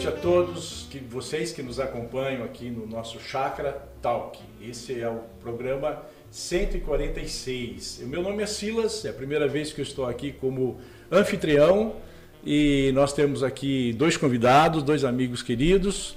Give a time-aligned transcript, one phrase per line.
[0.00, 4.38] noite a todos que vocês que nos acompanham aqui no nosso Chakra Talk.
[4.62, 8.00] Esse é o programa 146.
[8.04, 10.78] O meu nome é Silas, é a primeira vez que eu estou aqui como
[11.12, 11.96] anfitrião
[12.42, 16.16] e nós temos aqui dois convidados, dois amigos queridos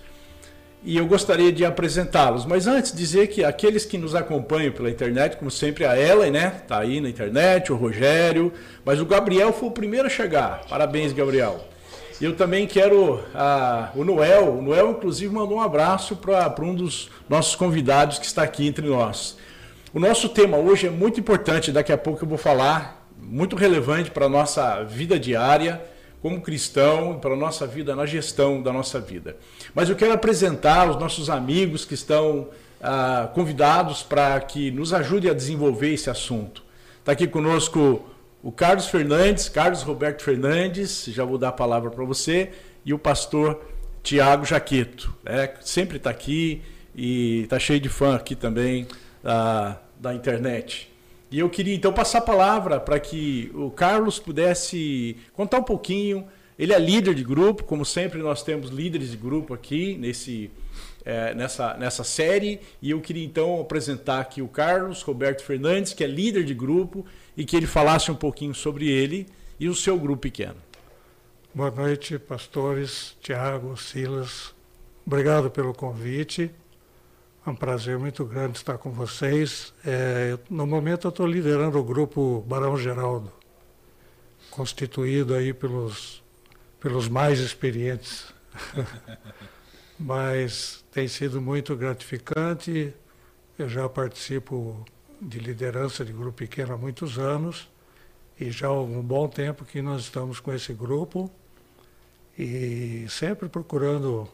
[0.82, 2.46] e eu gostaria de apresentá-los.
[2.46, 6.62] Mas antes, dizer que aqueles que nos acompanham pela internet, como sempre, a Ellen, né?
[6.70, 8.54] Tá aí na internet, o Rogério,
[8.86, 10.66] mas o Gabriel foi o primeiro a chegar.
[10.70, 11.73] Parabéns, Gabriel.
[12.22, 14.54] Eu também quero ah, o Noel.
[14.54, 18.88] O Noel, inclusive, mandou um abraço para um dos nossos convidados que está aqui entre
[18.88, 19.38] nós.
[19.94, 24.12] O nosso tema hoje é muito importante, daqui a pouco eu vou falar, muito relevante
[24.12, 25.82] para a nossa vida diária
[26.22, 29.36] como cristão, para a nossa vida, na gestão da nossa vida.
[29.76, 32.48] Mas eu quero apresentar os nossos amigos que estão
[32.82, 36.64] ah, convidados para que nos ajude a desenvolver esse assunto.
[37.00, 38.02] Está aqui conosco
[38.44, 42.52] o Carlos Fernandes, Carlos Roberto Fernandes, já vou dar a palavra para você,
[42.86, 43.64] e o pastor
[44.04, 45.16] Tiago Jaqueto.
[45.24, 45.54] Né?
[45.62, 46.62] Sempre está aqui
[46.94, 48.86] e está cheio de fã aqui também
[49.24, 50.92] ah, da internet.
[51.32, 56.28] E eu queria então passar a palavra para que o Carlos pudesse contar um pouquinho.
[56.60, 60.52] Ele é líder de grupo, como sempre nós temos líderes de grupo aqui nesse,
[61.06, 62.60] é, nessa, nessa série.
[62.82, 67.06] E eu queria então apresentar aqui o Carlos Roberto Fernandes, que é líder de grupo,
[67.36, 69.28] e que ele falasse um pouquinho sobre ele
[69.60, 70.58] e o seu grupo pequeno.
[71.54, 74.54] Boa noite, pastores, Tiago, Silas.
[75.06, 76.52] Obrigado pelo convite.
[77.46, 79.74] É um prazer muito grande estar com vocês.
[79.86, 83.32] É, no momento eu estou liderando o grupo Barão Geraldo,
[84.50, 86.24] constituído aí pelos,
[86.80, 88.34] pelos mais experientes.
[90.00, 92.94] Mas tem sido muito gratificante.
[93.60, 94.84] Eu já participo
[95.28, 97.70] de liderança de grupo pequeno há muitos anos
[98.40, 101.32] e já há um bom tempo que nós estamos com esse grupo
[102.38, 104.28] e sempre procurando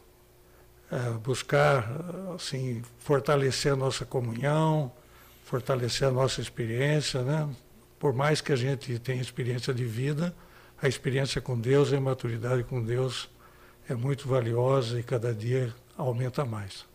[0.92, 1.86] é, buscar
[2.34, 4.92] assim fortalecer a nossa comunhão,
[5.44, 7.50] fortalecer a nossa experiência, né?
[8.00, 10.34] Por mais que a gente tenha experiência de vida,
[10.82, 13.30] a experiência com Deus e a maturidade com Deus
[13.90, 16.86] é muito valiosa e cada dia aumenta mais.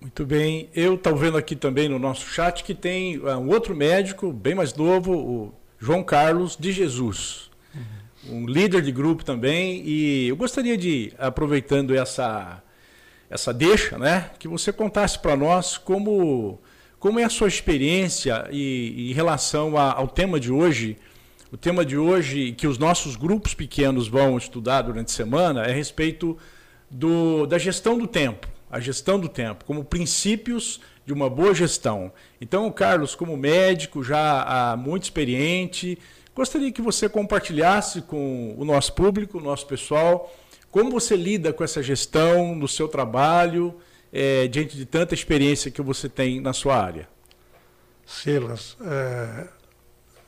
[0.00, 0.68] Muito bem.
[0.74, 4.54] Eu estou vendo aqui também no nosso chat que tem uh, um outro médico, bem
[4.54, 7.50] mais novo, o João Carlos de Jesus.
[7.74, 8.42] Uhum.
[8.42, 9.82] Um líder de grupo também.
[9.84, 12.62] E eu gostaria de, aproveitando essa
[13.28, 14.30] essa deixa, né?
[14.38, 16.60] Que você contasse para nós como,
[16.98, 20.96] como é a sua experiência e, em relação a, ao tema de hoje.
[21.52, 25.70] O tema de hoje que os nossos grupos pequenos vão estudar durante a semana é
[25.70, 26.36] a respeito
[26.90, 32.12] do, da gestão do tempo, a gestão do tempo, como princípios de uma boa gestão.
[32.38, 35.98] Então, Carlos, como médico já muito experiente,
[36.34, 40.30] gostaria que você compartilhasse com o nosso público, o nosso pessoal,
[40.70, 43.74] como você lida com essa gestão no seu trabalho,
[44.12, 47.08] é, diante de tanta experiência que você tem na sua área?
[48.04, 49.48] Silas, é,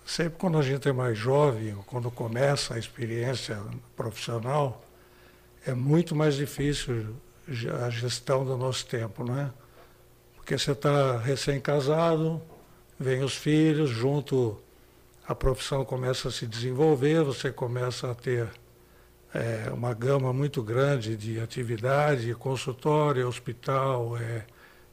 [0.06, 3.60] sempre quando a gente é mais jovem, quando começa a experiência
[3.94, 4.82] profissional,
[5.66, 7.15] é muito mais difícil
[7.84, 9.50] a gestão do nosso tempo, não é?
[10.36, 12.41] Porque você está recém-casado,
[12.98, 14.59] vem os filhos, junto
[15.26, 18.48] a profissão começa a se desenvolver, você começa a ter
[19.34, 24.44] é, uma gama muito grande de atividade, consultório, hospital, é,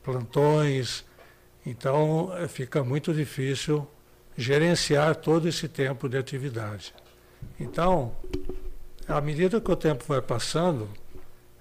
[0.03, 1.05] plantões.
[1.65, 3.87] Então é, fica muito difícil
[4.37, 6.93] gerenciar todo esse tempo de atividade.
[7.59, 8.13] Então,
[9.07, 10.89] à medida que o tempo vai passando,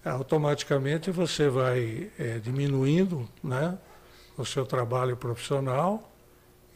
[0.04, 3.78] automaticamente você vai é, diminuindo né,
[4.36, 6.12] o seu trabalho profissional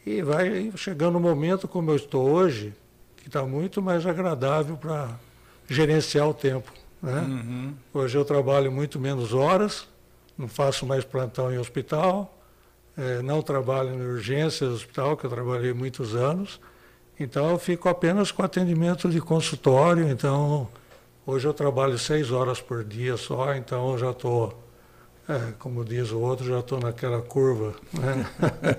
[0.05, 2.73] e vai chegando um momento como eu estou hoje,
[3.17, 5.09] que está muito mais agradável para
[5.67, 6.71] gerenciar o tempo.
[7.01, 7.19] Né?
[7.21, 7.73] Uhum.
[7.93, 9.87] Hoje eu trabalho muito menos horas,
[10.37, 12.35] não faço mais plantão em hospital,
[12.97, 16.59] é, não trabalho em urgências hospital, que eu trabalhei muitos anos,
[17.19, 20.67] então eu fico apenas com atendimento de consultório, então
[21.29, 24.57] hoje eu trabalho seis horas por dia só, então eu já estou
[25.29, 27.75] é, como diz o outro, já estou naquela curva.
[27.93, 28.25] Né?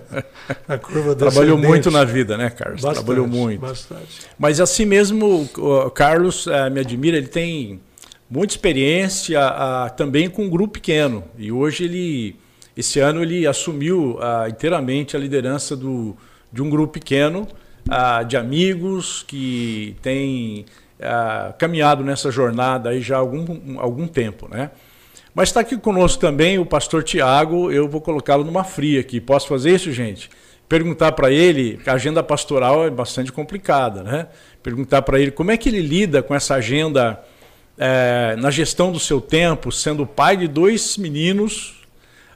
[0.67, 2.83] a curva Trabalhou muito na vida, né, Carlos?
[2.83, 3.61] Bastante, Trabalhou muito.
[3.61, 4.27] Bastante.
[4.37, 7.81] Mas assim mesmo, o Carlos é, me admira, ele tem
[8.29, 11.23] muita experiência a, também com um grupo pequeno.
[11.39, 12.37] E hoje ele,
[12.77, 16.17] esse ano, ele assumiu a, inteiramente a liderança do,
[16.53, 17.47] de um grupo pequeno
[17.89, 20.67] a, de amigos que tem
[21.59, 24.71] caminhado nessa jornada aí já há algum, algum tempo, né?
[25.35, 29.21] Mas está aqui conosco também o pastor Tiago, eu vou colocá-lo numa fria aqui.
[29.21, 30.29] Posso fazer isso, gente?
[30.69, 34.27] Perguntar para ele, a agenda pastoral é bastante complicada, né?
[34.63, 37.23] Perguntar para ele como é que ele lida com essa agenda
[37.79, 41.81] é, na gestão do seu tempo, sendo pai de dois meninos,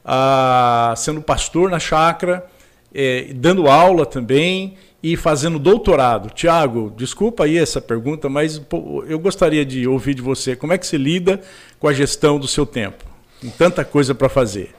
[0.04, 2.46] ah, sendo pastor na chácara,
[2.94, 6.30] é, dando aula também e fazendo doutorado.
[6.30, 8.58] Tiago, desculpa aí essa pergunta, mas
[9.06, 11.42] eu gostaria de ouvir de você como é que você lida
[11.78, 13.04] com a gestão do seu tempo,
[13.38, 14.74] com tanta coisa para fazer.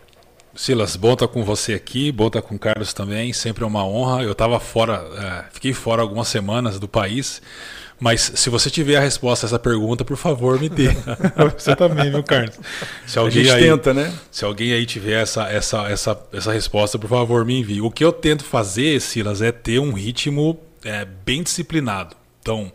[0.55, 3.85] Silas, bom estar com você aqui, bom estar com o Carlos também, sempre é uma
[3.85, 4.23] honra.
[4.23, 7.39] Eu estava fora, é, fiquei fora algumas semanas do país,
[7.99, 10.89] mas se você tiver a resposta a essa pergunta, por favor, me dê.
[11.57, 12.59] você também, viu, Carlos?
[13.07, 14.13] Se alguém a gente aí, tenta, né?
[14.29, 17.81] Se alguém aí tiver essa, essa, essa, essa resposta, por favor, me envie.
[17.81, 22.15] O que eu tento fazer, Silas, é ter um ritmo é, bem disciplinado.
[22.41, 22.71] Então,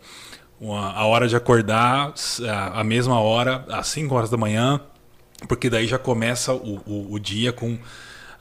[0.59, 2.13] uma, a hora de acordar,
[2.73, 4.81] a mesma hora, às 5 horas da manhã,
[5.47, 7.77] porque daí já começa o, o, o dia com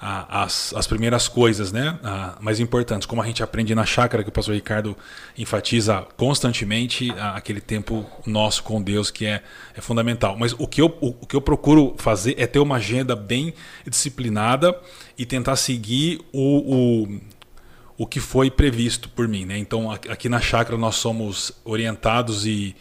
[0.01, 4.23] a, as, as primeiras coisas né, a, mais importantes, como a gente aprende na chácara,
[4.23, 4.97] que o pastor Ricardo
[5.37, 9.43] enfatiza constantemente, a, aquele tempo nosso com Deus que é,
[9.75, 10.37] é fundamental.
[10.39, 13.53] Mas o que, eu, o, o, que eu procuro fazer é ter uma agenda bem
[13.87, 14.75] disciplinada
[15.19, 17.21] e tentar seguir o, o,
[17.99, 19.45] o que foi previsto por mim.
[19.45, 19.59] Né?
[19.59, 22.75] Então, aqui na chácara nós somos orientados e.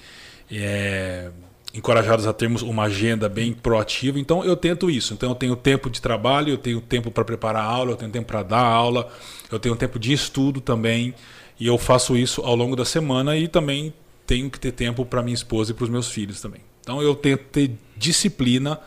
[0.52, 1.30] É,
[1.74, 4.20] encorajados a termos uma agenda bem proativa.
[4.20, 5.14] Então eu tento isso.
[5.14, 8.12] Então eu tenho tempo de trabalho, eu tenho tempo para preparar a aula, eu tenho
[8.12, 9.10] tempo para dar aula,
[9.52, 11.14] eu tenho tempo de estudo também.
[11.60, 13.94] E eu faço isso ao longo da semana e também
[14.26, 16.62] tenho que ter tempo para minha esposa e para os meus filhos também.
[16.82, 18.80] Então eu tento ter disciplina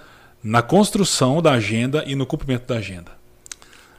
[0.42, 3.12] na construção da agenda e no cumprimento da agenda.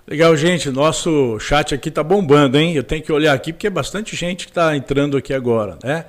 [0.05, 0.69] Legal, gente.
[0.69, 2.73] Nosso chat aqui tá bombando, hein?
[2.73, 6.05] Eu tenho que olhar aqui porque é bastante gente que está entrando aqui agora, né?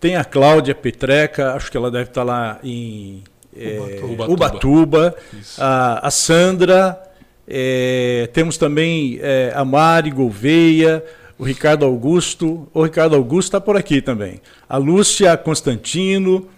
[0.00, 3.22] Tem a Cláudia Petreca, acho que ela deve estar lá em
[3.54, 4.32] é, Ubatuba.
[4.32, 5.16] Ubatuba.
[5.58, 6.98] A, a, Sandra,
[7.46, 11.04] é, temos também é, a Mari Gouveia,
[11.38, 12.66] o Ricardo Augusto.
[12.72, 14.40] O Ricardo Augusto está por aqui também.
[14.66, 16.48] A Lúcia Constantino,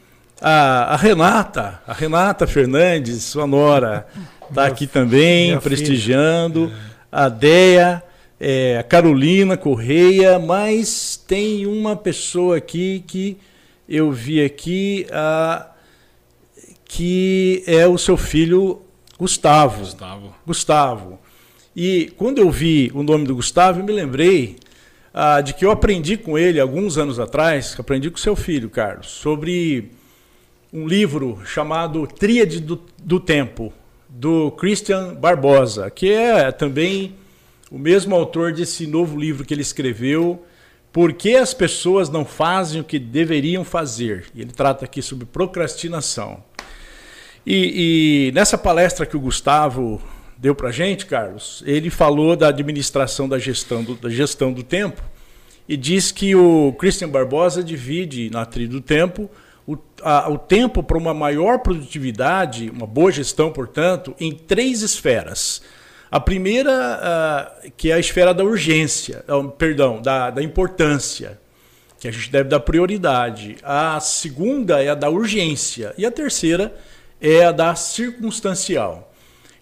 [0.40, 4.06] a, a Renata, a Renata Fernandes, sua nora,
[4.48, 6.68] está aqui também, prestigiando.
[6.68, 6.92] Filha.
[7.10, 8.02] A Deia
[8.44, 13.38] é, Carolina Correia, mas tem uma pessoa aqui que
[13.88, 15.70] eu vi aqui a,
[16.84, 18.82] que é o seu filho
[19.16, 19.78] Gustavo.
[19.78, 20.34] Gustavo.
[20.44, 21.18] Gustavo.
[21.76, 24.56] E quando eu vi o nome do Gustavo, eu me lembrei
[25.14, 29.06] ah, de que eu aprendi com ele alguns anos atrás, aprendi com seu filho, Carlos,
[29.06, 29.92] sobre
[30.72, 33.72] um livro chamado Tríade do, do Tempo,
[34.08, 37.21] do Christian Barbosa, que é também
[37.72, 40.44] o mesmo autor desse novo livro que ele escreveu,
[40.92, 44.26] Por que as pessoas não fazem o que deveriam fazer?
[44.34, 46.44] E ele trata aqui sobre procrastinação.
[47.46, 50.02] E, e nessa palestra que o Gustavo
[50.36, 55.02] deu para gente, Carlos, ele falou da administração da gestão do, da gestão do tempo
[55.66, 59.30] e diz que o Christian Barbosa divide na trilha do tempo
[59.66, 65.62] o, a, o tempo para uma maior produtividade, uma boa gestão, portanto, em três esferas
[66.12, 66.70] a primeira,
[67.64, 71.40] uh, que é a esfera da urgência, uh, perdão, da, da importância,
[71.98, 73.56] que a gente deve dar prioridade.
[73.62, 75.94] A segunda é a da urgência.
[75.96, 76.76] E a terceira
[77.18, 79.10] é a da circunstancial.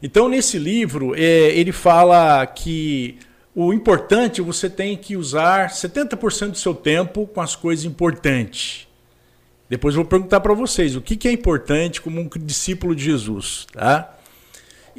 [0.03, 1.21] Então, nesse livro, é,
[1.57, 3.17] ele fala que
[3.55, 8.89] o importante você tem que usar 70% do seu tempo com as coisas importantes.
[9.69, 13.05] Depois eu vou perguntar para vocês o que, que é importante como um discípulo de
[13.05, 13.69] Jesus.
[13.73, 14.17] Tá?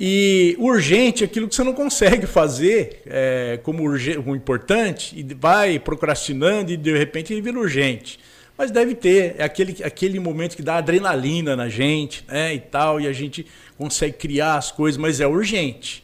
[0.03, 6.72] E urgente, aquilo que você não consegue fazer é, como, urgente, importante, e vai procrastinando
[6.72, 8.20] e de repente ele vira urgente.
[8.58, 13.00] Mas deve ter, é aquele, aquele momento que dá adrenalina na gente né, e tal,
[13.00, 13.46] e a gente
[13.77, 16.03] consegue criar as coisas, mas é urgente.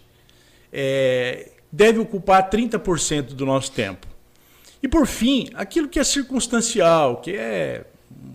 [0.72, 4.06] É, deve ocupar 30% do nosso tempo.
[4.84, 7.84] E por fim, aquilo que é circunstancial, que é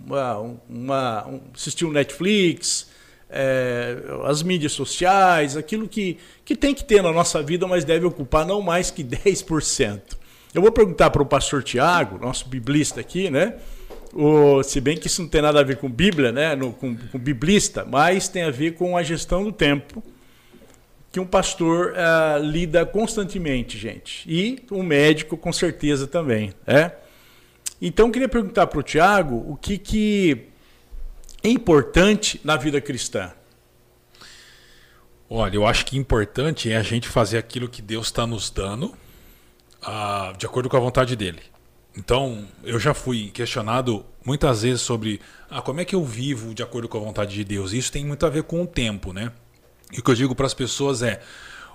[0.05, 2.91] uma, uma, um, assistir um Netflix,
[3.33, 8.07] é, as mídias sociais, aquilo que, que tem que ter na nossa vida, mas deve
[8.07, 10.01] ocupar não mais que 10%.
[10.55, 13.55] Eu vou perguntar para o pastor Tiago, nosso biblista aqui, né?
[14.13, 16.55] O, se bem que isso não tem nada a ver com Bíblia, né?
[16.55, 20.03] No, com, com biblista, mas tem a ver com a gestão do tempo
[21.13, 24.25] que um pastor uh, lida constantemente, gente.
[24.27, 26.55] E um médico, com certeza, também.
[26.67, 26.91] Né?
[27.81, 30.47] Então, eu queria perguntar para o Tiago o que, que
[31.49, 33.33] importante na vida cristã?
[35.29, 38.95] Olha, eu acho que importante é a gente fazer aquilo que Deus está nos dando
[39.83, 41.41] uh, de acordo com a vontade dele.
[41.97, 45.21] Então, eu já fui questionado muitas vezes sobre
[45.51, 47.73] ah, como é que eu vivo de acordo com a vontade de Deus.
[47.73, 49.33] Isso tem muito a ver com o tempo, né?
[49.93, 51.21] E o que eu digo para as pessoas é: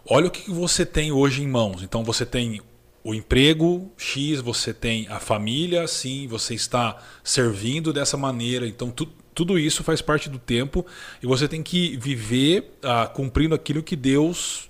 [0.09, 1.83] olha o que você tem hoje em mãos.
[1.83, 2.61] Então, você tem
[3.03, 8.67] o emprego X, você tem a família, sim, você está servindo dessa maneira.
[8.67, 9.07] Então, tu,
[9.37, 10.83] tudo isso faz parte do tempo
[11.21, 14.67] e você tem que viver ah, cumprindo aquilo que Deus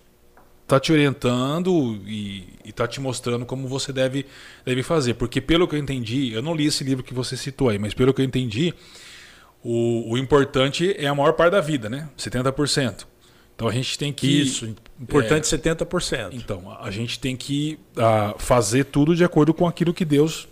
[0.62, 4.26] está te orientando e está te mostrando como você deve,
[4.66, 5.14] deve fazer.
[5.14, 7.94] Porque pelo que eu entendi, eu não li esse livro que você citou aí, mas
[7.94, 8.74] pelo que eu entendi,
[9.64, 12.10] o, o importante é a maior parte da vida, né?
[12.18, 13.06] 70%.
[13.56, 14.42] Então a gente tem que.
[14.42, 16.34] Isso, importante é, 70%.
[16.34, 20.46] Então, a gente tem que uh, fazer tudo de acordo com aquilo que Deus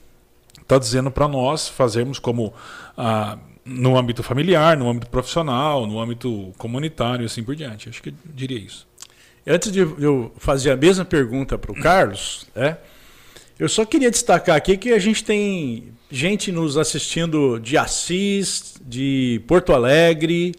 [0.61, 2.53] está dizendo para nós fazermos como.
[2.97, 7.89] Uh, no âmbito familiar, no âmbito profissional, no âmbito comunitário e assim por diante.
[7.89, 8.87] Acho que eu diria isso.
[9.47, 12.77] Antes de eu fazer a mesma pergunta para o Carlos, né,
[13.57, 19.41] eu só queria destacar aqui que a gente tem gente nos assistindo de Assis, de
[19.47, 20.53] Porto Alegre,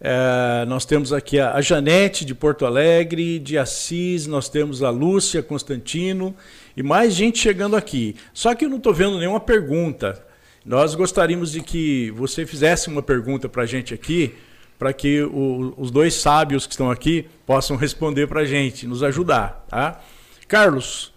[0.00, 5.42] é, nós temos aqui a, Janete de Porto Alegre, de Assis, nós temos a Lúcia
[5.42, 6.34] Constantino
[6.74, 8.16] e mais gente chegando aqui.
[8.32, 10.24] Só que eu não estou vendo nenhuma pergunta.
[10.64, 14.34] Nós gostaríamos de que você fizesse uma pergunta para a gente aqui,
[14.78, 19.02] para que o, os dois sábios que estão aqui possam responder para a gente, nos
[19.02, 19.66] ajudar.
[19.68, 20.00] Tá?
[20.48, 21.12] Carlos,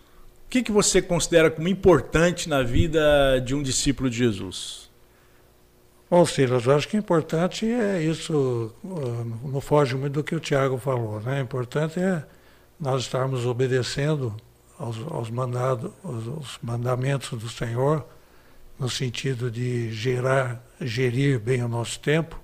[0.45, 4.83] o que, que você considera como importante na vida de um discípulo de Jesus?
[6.09, 10.39] Bom, Silas, eu acho que importante é isso, uh, não foge muito do que o
[10.39, 11.41] Tiago falou, né?
[11.41, 12.23] Importante é
[12.79, 14.35] nós estarmos obedecendo
[14.77, 18.05] aos, aos, mandado, aos, aos mandamentos do Senhor,
[18.79, 22.39] no sentido de gerar, gerir bem o nosso tempo,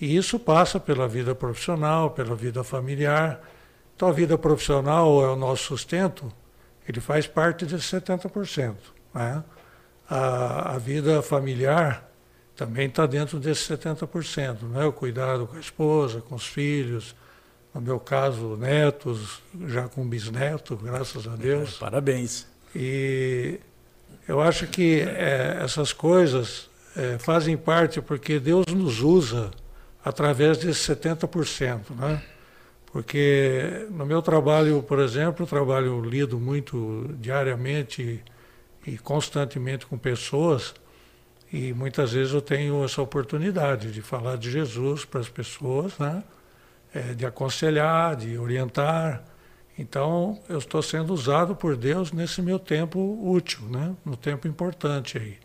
[0.00, 3.40] e isso passa pela vida profissional, pela vida familiar.
[3.94, 6.32] Então, a vida profissional é o nosso sustento,
[6.88, 8.74] ele faz parte de 70%.
[9.14, 9.44] Né?
[10.08, 12.10] A, a vida familiar
[12.56, 14.62] também está dentro desses 70%.
[14.62, 14.84] Né?
[14.84, 17.14] O cuidado com a esposa, com os filhos,
[17.72, 21.76] no meu caso, netos, já com bisneto, graças a Deus.
[21.76, 22.46] É, parabéns.
[22.74, 23.60] E
[24.26, 29.50] eu acho que é, essas coisas é, fazem parte porque Deus nos usa
[30.04, 31.90] através desses 70%.
[31.96, 32.22] Né?
[32.92, 38.22] Porque no meu trabalho, por exemplo, trabalho lido muito diariamente
[38.86, 40.74] e constantemente com pessoas
[41.52, 46.22] e muitas vezes eu tenho essa oportunidade de falar de Jesus para as pessoas, né?
[46.94, 49.22] É, de aconselhar, de orientar.
[49.78, 53.94] Então, eu estou sendo usado por Deus nesse meu tempo útil, né?
[54.04, 55.38] no tempo importante aí.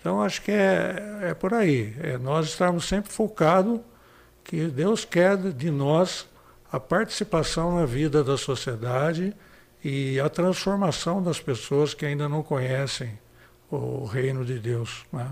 [0.00, 1.94] Então, acho que é, é por aí.
[2.00, 3.80] É nós estarmos sempre focados
[4.42, 6.26] que Deus quer de nós
[6.70, 9.34] a participação na vida da sociedade
[9.82, 13.18] e a transformação das pessoas que ainda não conhecem
[13.70, 15.04] o reino de Deus.
[15.12, 15.26] Né?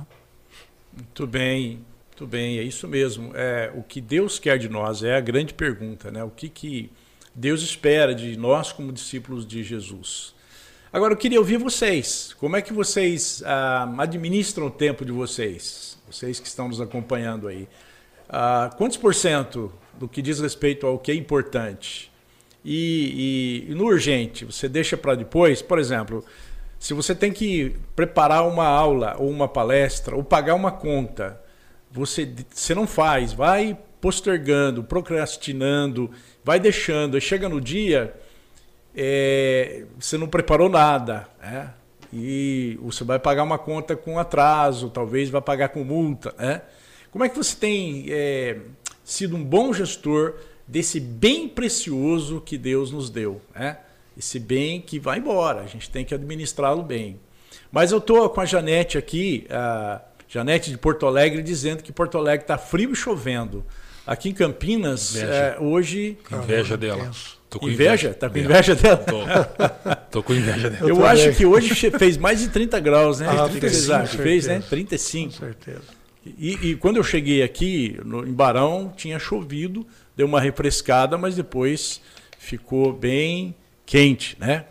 [0.92, 3.32] Muito bem, muito bem, é isso mesmo.
[3.34, 6.22] É, o que Deus quer de nós é a grande pergunta, né?
[6.22, 6.92] O que, que
[7.34, 10.34] Deus espera de nós como discípulos de Jesus?
[10.92, 12.34] Agora eu queria ouvir vocês.
[12.38, 15.98] Como é que vocês ah, administram o tempo de vocês?
[16.10, 17.66] Vocês que estão nos acompanhando aí.
[18.28, 22.12] Ah, quantos por cento do que diz respeito ao que é importante?
[22.62, 25.62] E, e, e no urgente, você deixa para depois?
[25.62, 26.22] Por exemplo,
[26.78, 31.40] se você tem que preparar uma aula ou uma palestra ou pagar uma conta,
[31.90, 36.10] você, você não faz, vai postergando, procrastinando,
[36.44, 38.14] vai deixando, e chega no dia,
[38.94, 41.72] é, você não preparou nada, né?
[42.12, 46.34] e você vai pagar uma conta com atraso, talvez vai pagar com multa.
[46.38, 46.60] Né?
[47.10, 48.58] Como é que você tem é,
[49.02, 50.34] sido um bom gestor
[50.68, 53.40] desse bem precioso que Deus nos deu?
[53.54, 53.78] Né?
[54.16, 57.18] esse bem que vai embora, a gente tem que administrá-lo bem.
[57.70, 62.18] Mas eu estou com a Janete aqui, a Janete de Porto Alegre, dizendo que Porto
[62.18, 63.64] Alegre está frio e chovendo.
[64.06, 66.18] Aqui em Campinas, é, hoje.
[66.30, 67.10] Inveja dela.
[67.48, 68.08] Tô com inveja?
[68.08, 68.14] inveja?
[68.14, 68.96] Tá com inveja dela?
[68.96, 70.82] Tô, tô com inveja dela.
[70.88, 73.28] Eu, eu acho que hoje fez mais de 30 graus, né?
[73.28, 74.62] Ah, 35, fez, né?
[74.68, 75.32] 35.
[75.32, 75.82] Com certeza.
[76.24, 79.84] E, e, quando eu cheguei aqui, no, em Barão, tinha chovido,
[80.16, 82.00] deu uma refrescada, mas depois
[82.38, 83.54] ficou bem
[83.84, 84.66] quente, né?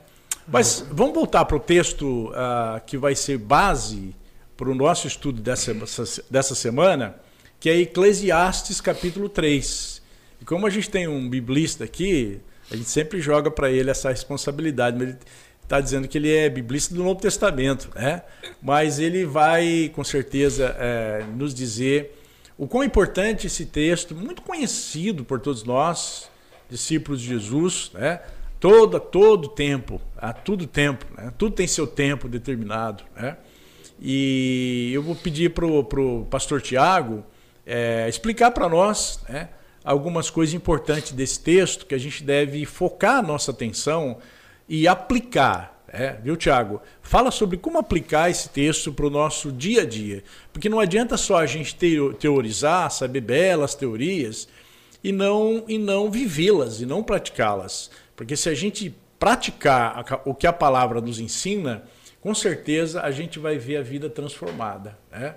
[0.47, 4.15] Mas vamos voltar para o texto uh, que vai ser base
[4.55, 5.73] para o nosso estudo dessa,
[6.29, 7.15] dessa semana,
[7.61, 10.01] que é Eclesiastes capítulo 3.
[10.41, 12.41] E como a gente tem um biblista aqui,
[12.71, 15.17] a gente sempre joga para ele essa responsabilidade, mas ele
[15.61, 18.23] está dizendo que ele é biblista do Novo Testamento, né?
[18.63, 22.19] Mas ele vai, com certeza, é, nos dizer
[22.57, 26.31] o quão importante esse texto, muito conhecido por todos nós,
[26.67, 28.21] discípulos de Jesus, né?
[28.59, 31.31] Todo, todo tempo, a todo tempo, né?
[31.37, 33.03] tudo tem seu tempo determinado.
[33.15, 33.37] Né?
[33.99, 37.23] E eu vou pedir para o pastor Tiago
[37.71, 39.47] é, explicar para nós né,
[39.81, 44.17] algumas coisas importantes desse texto que a gente deve focar a nossa atenção
[44.67, 45.81] e aplicar.
[45.87, 46.81] É, viu, Tiago?
[47.01, 50.21] Fala sobre como aplicar esse texto para o nosso dia a dia.
[50.51, 51.73] Porque não adianta só a gente
[52.19, 54.49] teorizar, saber belas teorias
[55.01, 57.89] e não, e não vivê-las e não praticá-las.
[58.17, 61.83] Porque se a gente praticar o que a palavra nos ensina,
[62.19, 64.97] com certeza a gente vai ver a vida transformada.
[65.09, 65.35] Né?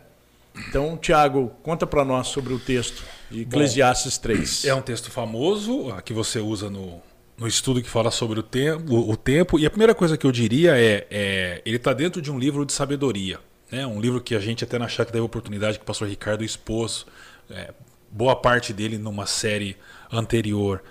[0.57, 4.65] Então, Tiago, conta para nós sobre o texto de Eclesiastes 3.
[4.67, 7.03] É um texto famoso que você usa no,
[7.37, 9.59] no estudo que fala sobre o tempo, o, tempo.
[9.59, 12.65] E a primeira coisa que eu diria é, é ele está dentro de um livro
[12.65, 13.41] de sabedoria.
[13.71, 13.87] Né?
[13.87, 16.45] Um livro que a gente até na chácara teve a oportunidade que o pastor Ricardo
[16.45, 17.05] expôs
[17.51, 17.75] é,
[18.11, 19.77] boa parte dele numa série
[20.13, 20.83] anterior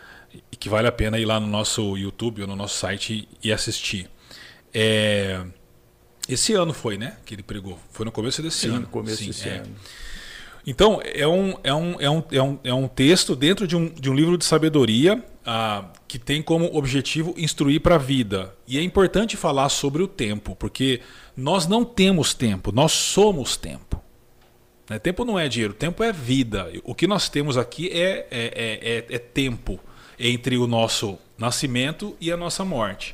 [0.52, 3.54] e que vale a pena ir lá no nosso YouTube ou no nosso site e
[3.54, 4.10] assistir.
[4.74, 5.42] É,
[6.28, 7.18] esse ano foi, né?
[7.26, 7.80] Que ele pregou.
[7.92, 8.80] Foi no começo desse Sim, ano.
[8.82, 9.58] no começo Sim, desse é.
[9.58, 9.76] ano.
[10.66, 13.90] Então, é um, é, um, é, um, é, um, é um texto dentro de um,
[13.90, 18.56] de um livro de sabedoria ah, que tem como objetivo instruir para a vida.
[18.66, 21.02] E é importante falar sobre o tempo, porque
[21.36, 24.02] nós não temos tempo, nós somos tempo.
[24.90, 24.98] Né?
[25.00, 26.72] Tempo não é dinheiro, tempo é vida.
[26.86, 29.78] O que nós temos aqui é, é, é, é, é tempo
[30.18, 33.14] entre o nosso nascimento e a nossa morte.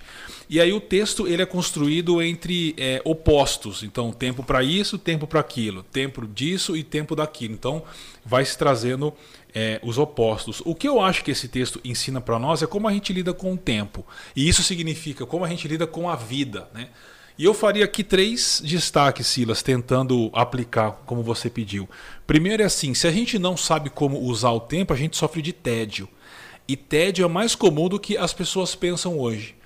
[0.49, 3.83] E aí o texto ele é construído entre é, opostos.
[3.83, 7.53] Então, tempo para isso, tempo para aquilo, tempo disso e tempo daquilo.
[7.53, 7.83] Então,
[8.25, 9.13] vai se trazendo
[9.53, 10.59] é, os opostos.
[10.65, 13.31] O que eu acho que esse texto ensina para nós é como a gente lida
[13.31, 14.03] com o tempo.
[14.35, 16.67] E isso significa como a gente lida com a vida.
[16.73, 16.89] Né?
[17.37, 21.87] E eu faria aqui três destaques, Silas, tentando aplicar como você pediu.
[22.25, 25.43] Primeiro é assim: se a gente não sabe como usar o tempo, a gente sofre
[25.43, 26.09] de tédio.
[26.67, 29.58] E tédio é mais comum do que as pessoas pensam hoje.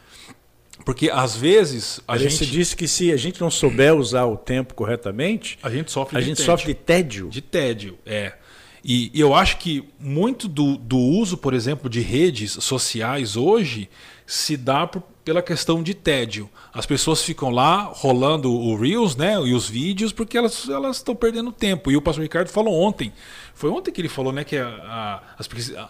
[0.85, 2.45] Porque às vezes a Você gente.
[2.47, 6.19] disse que se a gente não souber usar o tempo corretamente, a gente sofre a
[6.19, 6.51] de gente tédio.
[6.51, 7.29] sofre de tédio.
[7.29, 8.33] De tédio, é.
[8.83, 13.89] E, eu acho que muito do, do uso, por exemplo, de redes sociais hoje
[14.25, 16.49] se dá por, pela questão de tédio.
[16.73, 21.15] As pessoas ficam lá rolando o Reels né, e os vídeos porque elas elas estão
[21.15, 21.91] perdendo tempo.
[21.91, 23.13] E o pastor Ricardo falou ontem.
[23.53, 25.47] Foi ontem que ele falou né, que a, a, as,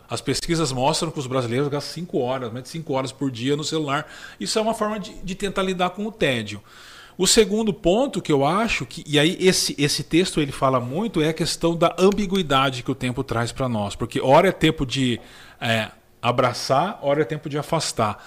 [0.10, 3.56] as, pesquisas mostram que os brasileiros gastam 5 horas, mais de 5 horas por dia
[3.56, 4.06] no celular.
[4.39, 6.62] Isso é uma forma de, de tentar lidar com o tédio.
[7.17, 11.21] O segundo ponto que eu acho que e aí esse esse texto ele fala muito
[11.21, 14.84] é a questão da ambiguidade que o tempo traz para nós, porque hora é tempo
[14.84, 15.21] de
[15.62, 18.17] é, abraçar, hora é tempo de afastar.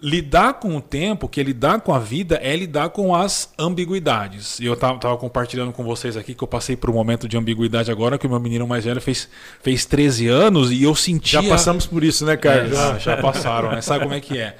[0.00, 4.60] Lidar com o tempo, que é lidar com a vida, é lidar com as ambiguidades.
[4.60, 7.90] E eu estava compartilhando com vocês aqui que eu passei por um momento de ambiguidade
[7.90, 9.28] agora, que o meu menino mais velho fez,
[9.62, 11.32] fez 13 anos e eu senti.
[11.32, 12.72] Já passamos por isso, né, Carlos?
[12.72, 13.80] É, já, já passaram, né?
[13.80, 14.56] Sabe como é que é?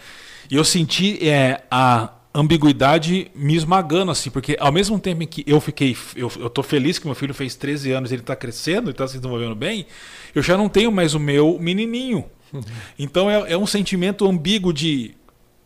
[0.51, 5.43] E eu senti é, a ambiguidade me esmagando, assim, porque ao mesmo tempo em que
[5.47, 5.97] eu fiquei.
[6.15, 9.07] Eu, eu tô feliz que meu filho fez 13 anos, ele está crescendo, ele está
[9.09, 9.87] se desenvolvendo bem,
[10.35, 12.25] eu já não tenho mais o meu menininho.
[12.99, 15.15] Então é, é um sentimento ambíguo de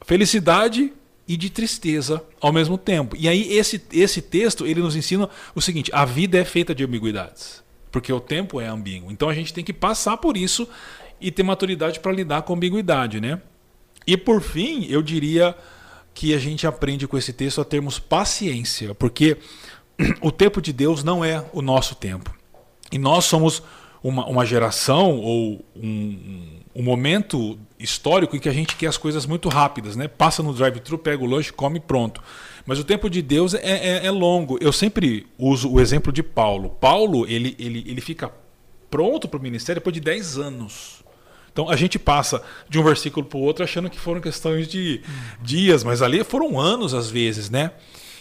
[0.04, 0.92] felicidade
[1.26, 3.16] e de tristeza ao mesmo tempo.
[3.16, 6.84] E aí esse, esse texto ele nos ensina o seguinte: a vida é feita de
[6.84, 9.10] ambiguidades, porque o tempo é ambíguo.
[9.10, 10.68] Então a gente tem que passar por isso
[11.20, 13.40] e ter maturidade para lidar com ambiguidade, né?
[14.06, 15.54] E por fim, eu diria
[16.14, 19.36] que a gente aprende com esse texto a termos paciência, porque
[20.20, 22.34] o tempo de Deus não é o nosso tempo.
[22.90, 23.62] E nós somos
[24.02, 29.26] uma, uma geração ou um, um, momento histórico em que a gente quer as coisas
[29.26, 30.06] muito rápidas, né?
[30.06, 32.22] Passa no drive-thru, pega o lanche, come pronto.
[32.66, 34.58] Mas o tempo de Deus é, é, é, longo.
[34.60, 36.70] Eu sempre uso o exemplo de Paulo.
[36.80, 38.30] Paulo ele, ele, ele fica
[38.90, 41.02] pronto para o ministério depois de 10 anos.
[41.52, 45.00] Então a gente passa de um versículo para o outro achando que foram questões de
[45.42, 47.72] dias, mas ali foram anos às vezes, né?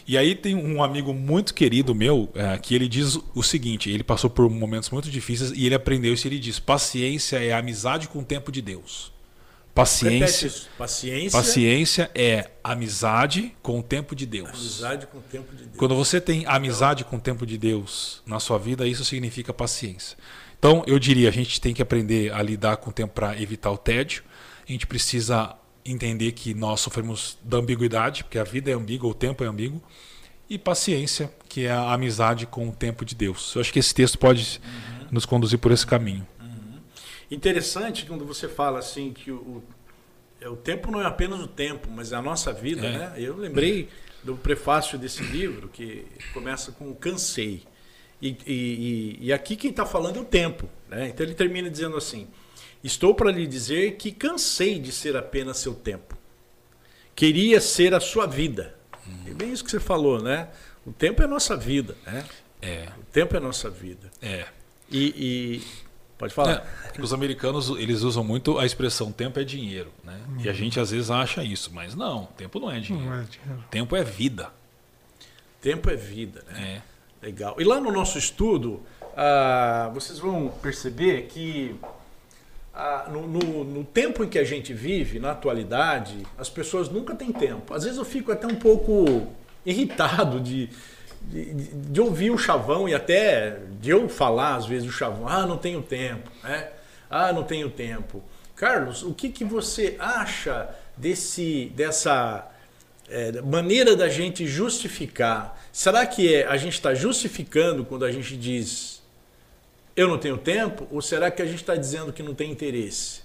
[0.08, 4.04] E aí tem um amigo muito querido meu é, que ele diz o seguinte: ele
[4.04, 6.28] passou por momentos muito difíceis e ele aprendeu isso.
[6.28, 9.12] Ele diz: paciência é amizade com o tempo de Deus.
[9.80, 14.50] Paciência, paciência, paciência é amizade com o tempo de Deus.
[14.50, 15.78] Amizade com o tempo de Deus.
[15.78, 20.18] Quando você tem amizade com o tempo de Deus na sua vida, isso significa paciência.
[20.58, 23.72] Então, eu diria, a gente tem que aprender a lidar com o tempo para evitar
[23.72, 24.24] o tédio.
[24.68, 29.14] A gente precisa entender que nós sofremos da ambiguidade, porque a vida é ambígua, o
[29.14, 29.82] tempo é ambíguo.
[30.50, 33.56] E paciência, que é a amizade com o tempo de Deus.
[33.56, 35.08] Eu acho que esse texto pode uhum.
[35.12, 36.28] nos conduzir por esse caminho.
[37.32, 39.64] Interessante quando você fala assim que o,
[40.44, 42.98] o tempo não é apenas o tempo, mas é a nossa vida, é.
[42.98, 43.14] né?
[43.18, 43.90] Eu lembrei
[44.24, 47.64] do prefácio desse livro que começa com cansei.
[48.22, 50.68] E, e, e aqui quem está falando é o tempo.
[50.90, 51.10] Né?
[51.10, 52.28] Então ele termina dizendo assim:
[52.84, 56.18] Estou para lhe dizer que cansei de ser apenas seu tempo.
[57.16, 58.76] Queria ser a sua vida.
[59.08, 59.24] Hum.
[59.28, 60.50] É bem isso que você falou, né?
[60.86, 62.26] O tempo é a nossa vida, né?
[62.62, 62.88] É.
[62.98, 64.10] O tempo é a nossa vida.
[64.22, 64.46] É.
[64.92, 65.62] E,
[66.20, 66.68] Pode falar.
[66.98, 70.20] É, os americanos eles usam muito a expressão tempo é dinheiro, né?
[70.28, 70.42] Uhum.
[70.42, 73.10] E a gente às vezes acha isso, mas não, tempo não é dinheiro.
[73.10, 73.64] Não é dinheiro.
[73.72, 74.52] Tempo é vida.
[75.62, 76.84] Tempo é vida, né?
[77.22, 77.26] É.
[77.26, 77.56] Legal.
[77.58, 78.82] E lá no nosso estudo,
[79.16, 81.76] ah, vocês vão perceber que
[82.74, 87.16] ah, no, no, no, tempo em que a gente vive, na atualidade, as pessoas nunca
[87.16, 87.74] têm tempo.
[87.74, 89.28] Às vezes eu fico até um pouco
[89.66, 90.70] irritado de,
[91.22, 95.46] de, de, ouvir o chavão e até de eu falar às vezes o chavão, ah,
[95.46, 96.70] não tenho tempo, né?
[97.10, 98.24] Ah, não tenho tempo.
[98.56, 102.48] Carlos, o que, que você acha desse, dessa
[103.10, 105.60] é, maneira da gente justificar?
[105.72, 109.02] Será que é, a gente está justificando quando a gente diz
[109.96, 110.88] eu não tenho tempo?
[110.92, 113.22] Ou será que a gente está dizendo que não tem interesse?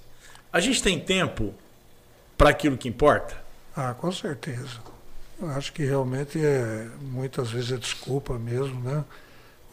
[0.53, 1.55] A gente tem tempo
[2.37, 3.37] para aquilo que importa?
[3.77, 4.94] Ah, com certeza.
[5.41, 9.05] Eu acho que realmente é, muitas vezes é desculpa mesmo, né?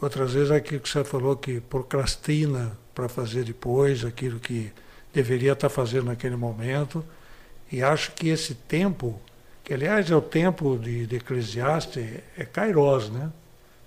[0.00, 4.72] Outras vezes é aquilo que você falou que procrastina para fazer depois aquilo que
[5.12, 7.04] deveria estar tá fazendo naquele momento.
[7.70, 9.20] E acho que esse tempo,
[9.62, 13.30] que aliás é o tempo de, de Eclesiastes, é kairos, né?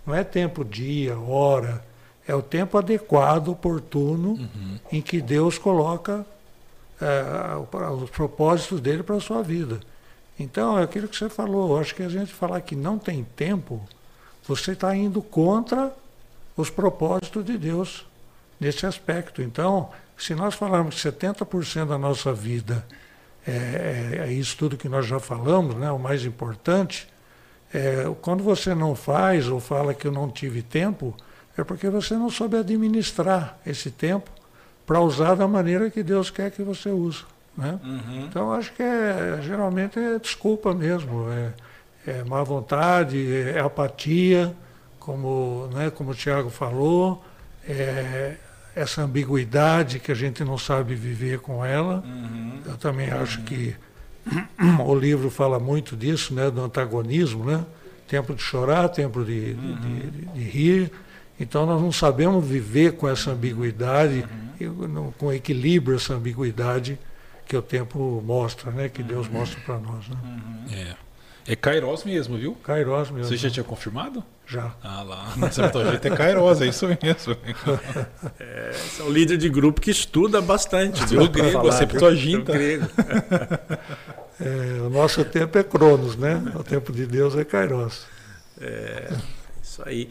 [0.06, 1.84] Não é tempo dia, hora,
[2.28, 4.80] é o tempo adequado, oportuno, uhum.
[4.92, 6.26] em que Deus coloca
[7.02, 7.56] é,
[8.04, 9.80] os propósitos dele para a sua vida.
[10.40, 11.80] Então, é aquilo que você falou.
[11.80, 13.82] Acho que a gente falar que não tem tempo,
[14.48, 15.94] você está indo contra
[16.58, 18.06] os propósitos de Deus
[18.60, 19.42] nesse aspecto.
[19.42, 22.86] Então, se nós falarmos que 70% da nossa vida
[23.48, 27.08] é, é, é, isso tudo que nós já falamos, né, o mais importante,
[27.72, 31.16] é, quando você não faz ou fala que eu não tive tempo,
[31.56, 34.32] é porque você não soube administrar esse tempo
[34.86, 37.24] para usar da maneira que Deus quer que você use.
[37.58, 37.80] Né?
[37.84, 38.26] Uhum.
[38.26, 41.54] Então acho que é, geralmente é desculpa mesmo, é,
[42.06, 44.54] é má vontade, é apatia,
[45.00, 47.24] como, né, como o Tiago falou,
[47.68, 48.36] é
[48.76, 52.04] essa ambiguidade que a gente não sabe viver com ela.
[52.06, 52.60] Uhum.
[52.66, 53.22] Eu também uhum.
[53.22, 53.74] acho que
[54.86, 57.64] o livro fala muito disso, né, do antagonismo, né?
[58.08, 60.92] Tempo de chorar, tempo de, de, de, de rir.
[61.40, 64.26] Então nós não sabemos viver com essa ambiguidade,
[64.60, 65.12] uhum.
[65.18, 67.00] com equilíbrio essa ambiguidade
[67.46, 68.90] que o tempo mostra, né?
[68.90, 69.34] Que Deus uhum.
[69.34, 70.08] mostra para nós.
[70.08, 70.18] Né?
[70.24, 70.66] Uhum.
[70.74, 71.06] É.
[71.48, 72.56] É Kairos mesmo, viu?
[72.56, 73.30] Kairos mesmo.
[73.30, 74.24] Você já tinha confirmado?
[74.48, 74.74] Já.
[74.84, 77.38] Ah lá, na jeito é Kairos, é isso mesmo.
[78.40, 81.02] é, você é um líder de grupo que estuda bastante.
[81.16, 82.52] O grego, a Septuaginta.
[82.52, 82.88] grego.
[84.40, 86.44] é, o nosso tempo é Cronos, né?
[86.56, 88.06] O tempo de Deus é Kairos.
[88.60, 89.14] É,
[89.62, 90.10] isso aí.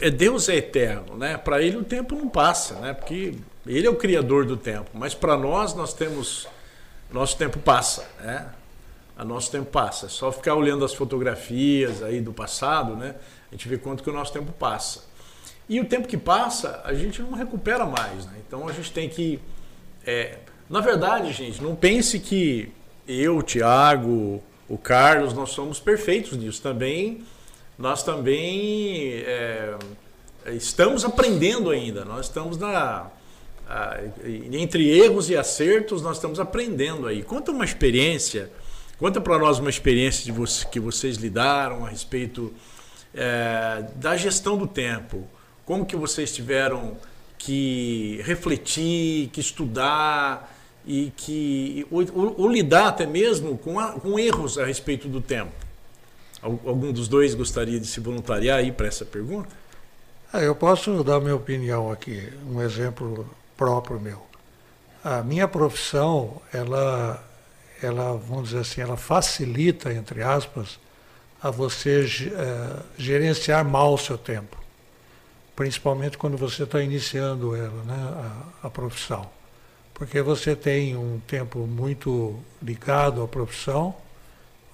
[0.00, 1.38] É, Deus é eterno, né?
[1.38, 2.92] Para ele o tempo não passa, né?
[2.92, 3.34] Porque
[3.66, 4.90] ele é o criador do tempo.
[4.92, 6.48] Mas para nós, nós temos
[7.10, 8.48] nosso tempo passa, né?
[9.16, 10.06] A nosso tempo passa.
[10.06, 13.14] É só ficar olhando as fotografias aí do passado, né?
[13.50, 15.04] A gente vê quanto que o nosso tempo passa.
[15.68, 18.34] E o tempo que passa, a gente não recupera mais, né?
[18.46, 19.40] Então a gente tem que.
[20.04, 20.38] É...
[20.68, 22.72] Na verdade, gente, não pense que
[23.06, 26.60] eu, o Tiago, o Carlos, nós somos perfeitos nisso.
[26.60, 27.24] Também,
[27.78, 29.76] nós também é...
[30.48, 32.04] estamos aprendendo ainda.
[32.04, 33.10] Nós estamos na
[33.68, 34.00] ah,
[34.52, 37.22] entre erros e acertos, nós estamos aprendendo aí.
[37.22, 38.50] Conta uma experiência,
[38.98, 42.52] conta para nós uma experiência de você, que vocês lidaram a respeito
[43.14, 45.26] é, da gestão do tempo.
[45.64, 46.96] Como que vocês tiveram
[47.38, 50.54] que refletir, que estudar
[50.86, 55.52] e que ou, ou, lidar até mesmo com, a, com erros a respeito do tempo.
[56.40, 59.48] Algum dos dois gostaria de se voluntariar aí para essa pergunta?
[60.32, 64.26] Ah, eu posso dar minha opinião aqui, um exemplo próprio meu.
[65.02, 67.24] A minha profissão, ela,
[67.82, 70.78] ela, vamos dizer assim, ela facilita, entre aspas,
[71.42, 74.56] a você é, gerenciar mal o seu tempo.
[75.54, 77.94] Principalmente quando você está iniciando ela, né,
[78.62, 79.28] a, a profissão.
[79.94, 83.94] Porque você tem um tempo muito ligado à profissão,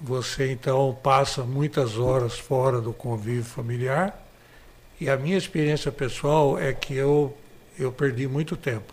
[0.01, 4.21] você então passa muitas horas fora do convívio familiar.
[5.01, 7.37] E a minha experiência pessoal é que eu
[7.79, 8.93] eu perdi muito tempo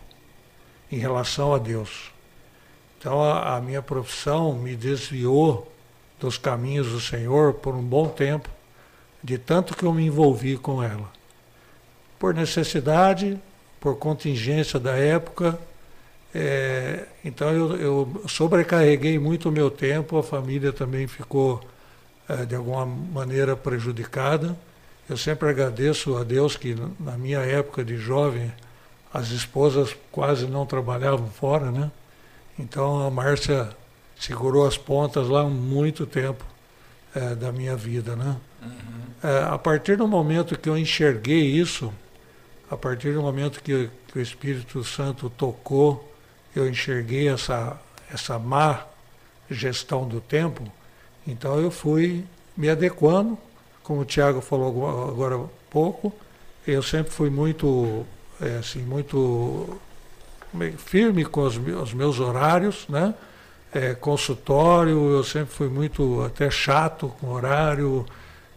[0.91, 2.11] em relação a Deus.
[2.97, 5.71] Então a, a, minha profissão me desviou
[6.19, 8.49] dos caminhos do Senhor por um bom tempo,
[9.23, 11.09] de tanto que eu me envolvi com ela.
[12.17, 13.39] Por necessidade,
[13.79, 15.57] por contingência da época.
[16.35, 21.61] É, então eu, eu, sobrecarreguei muito o meu tempo, a família também ficou
[22.27, 24.57] é, de alguma maneira prejudicada.
[25.09, 28.51] Eu sempre agradeço a Deus que na minha época de jovem
[29.13, 31.91] as esposas quase não trabalhavam fora, né?
[32.57, 33.69] Então a Márcia
[34.19, 36.43] segurou as pontas lá muito tempo
[37.15, 38.37] é, da minha vida, né?
[38.61, 39.29] Uhum.
[39.29, 41.93] É, a partir do momento que eu enxerguei isso,
[42.69, 46.13] a partir do momento que, que o Espírito Santo tocou,
[46.55, 47.79] eu enxerguei essa,
[48.13, 48.85] essa má
[49.49, 50.63] gestão do tempo,
[51.25, 52.23] então eu fui
[52.55, 53.37] me adequando,
[53.83, 56.13] como o Tiago falou agora há pouco,
[56.67, 58.05] eu sempre fui muito,
[58.41, 59.79] é, assim, muito
[60.77, 63.13] firme com os, os meus horários, né?
[63.71, 68.03] É, consultório, eu sempre fui muito até chato com horário,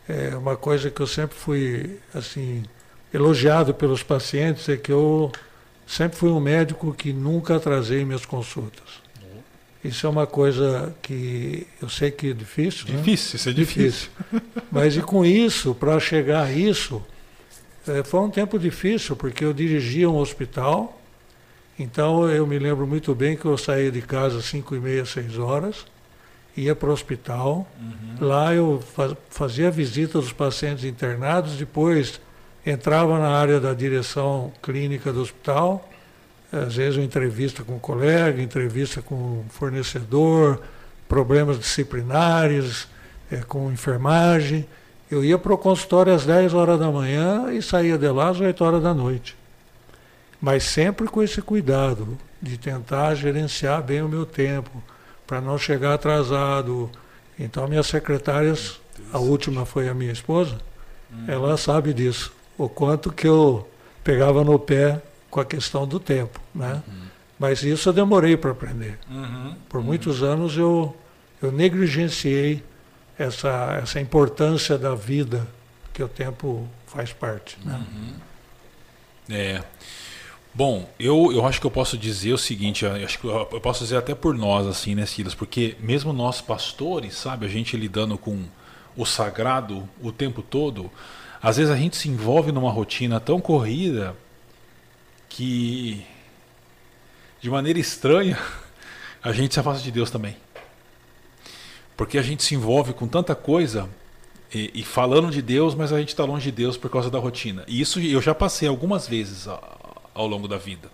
[0.09, 2.64] é uma coisa que eu sempre fui assim
[3.12, 5.31] elogiado pelos pacientes é que eu
[5.87, 9.03] sempre fui um médico que nunca atrasei minhas consultas.
[9.85, 12.87] Isso é uma coisa que eu sei que é difícil.
[12.88, 12.97] Né?
[12.99, 13.37] Difícil, né?
[13.37, 14.11] isso é difícil.
[14.31, 14.64] difícil.
[14.71, 17.03] Mas e com isso, para chegar a isso,
[18.05, 21.01] foi um tempo difícil, porque eu dirigia um hospital,
[21.79, 25.05] então eu me lembro muito bem que eu saía de casa às 5 e meia,
[25.05, 25.87] 6 horas,
[26.57, 28.27] ia para o hospital, uhum.
[28.27, 28.83] lá eu
[29.31, 32.21] fazia a visita dos pacientes internados, depois
[32.64, 35.88] entrava na área da direção clínica do hospital,
[36.53, 40.61] às vezes uma entrevista com um colega, entrevista com um fornecedor,
[41.09, 42.87] problemas disciplinares,
[43.31, 44.66] é, com enfermagem.
[45.12, 48.40] Eu ia para o consultório às 10 horas da manhã e saía de lá às
[48.40, 49.37] 8 horas da noite.
[50.40, 54.83] Mas sempre com esse cuidado de tentar gerenciar bem o meu tempo,
[55.27, 56.90] para não chegar atrasado.
[57.38, 58.81] Então, minhas secretárias,
[59.12, 60.57] a última foi a minha esposa,
[61.12, 61.27] hum.
[61.29, 63.68] ela sabe disso, o quanto que eu
[64.03, 66.40] pegava no pé com a questão do tempo.
[66.55, 66.83] Né?
[66.88, 67.03] Uhum.
[67.38, 68.98] Mas isso eu demorei para aprender.
[69.11, 69.55] Uhum.
[69.68, 69.85] Por uhum.
[69.85, 70.96] muitos anos eu,
[71.42, 72.64] eu negligenciei
[73.23, 75.47] essa, essa importância da vida
[75.93, 77.59] que o tempo faz parte.
[77.65, 77.75] Né?
[77.75, 78.15] Uhum.
[79.35, 79.63] É.
[80.55, 83.97] Bom, eu, eu acho que eu posso dizer o seguinte, acho que eu posso dizer
[83.97, 85.35] até por nós, assim, né, Silas?
[85.35, 88.45] Porque mesmo nós pastores, sabe, a gente lidando com
[88.95, 90.91] o sagrado o tempo todo,
[91.43, 94.15] às vezes a gente se envolve numa rotina tão corrida
[95.27, 96.05] que,
[97.41, 98.39] de maneira estranha,
[99.25, 100.37] a gente se afasta de Deus também.
[102.03, 103.88] Porque a gente se envolve com tanta coisa
[104.53, 107.17] e, e falando de Deus, mas a gente está longe de Deus por causa da
[107.17, 107.62] rotina.
[107.69, 110.91] E isso eu já passei algumas vezes ao, ao longo da vida.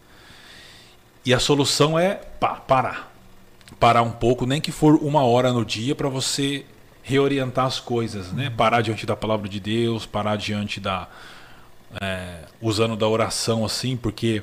[1.25, 3.11] E a solução é pá, parar.
[3.81, 6.67] Parar um pouco, nem que for uma hora no dia, para você
[7.03, 8.51] reorientar as coisas, né?
[8.55, 11.09] Parar diante da palavra de Deus, parar diante da.
[12.03, 14.43] É, usando da oração assim, porque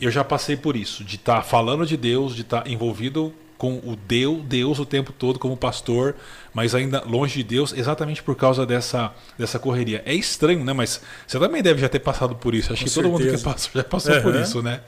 [0.00, 3.34] eu já passei por isso, de estar tá falando de Deus, de estar tá envolvido
[3.58, 6.14] com o Deus, Deus o tempo todo como pastor,
[6.52, 10.02] mas ainda longe de Deus, exatamente por causa dessa, dessa correria.
[10.04, 10.72] É estranho, né?
[10.72, 12.72] Mas você também deve já ter passado por isso.
[12.72, 13.14] Acho com que certeza.
[13.14, 14.22] todo mundo que passou, já passou uhum.
[14.22, 14.80] por isso, né?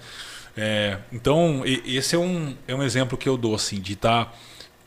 [0.56, 4.32] É, então, esse é um, é um exemplo que eu dou, assim, de estar tá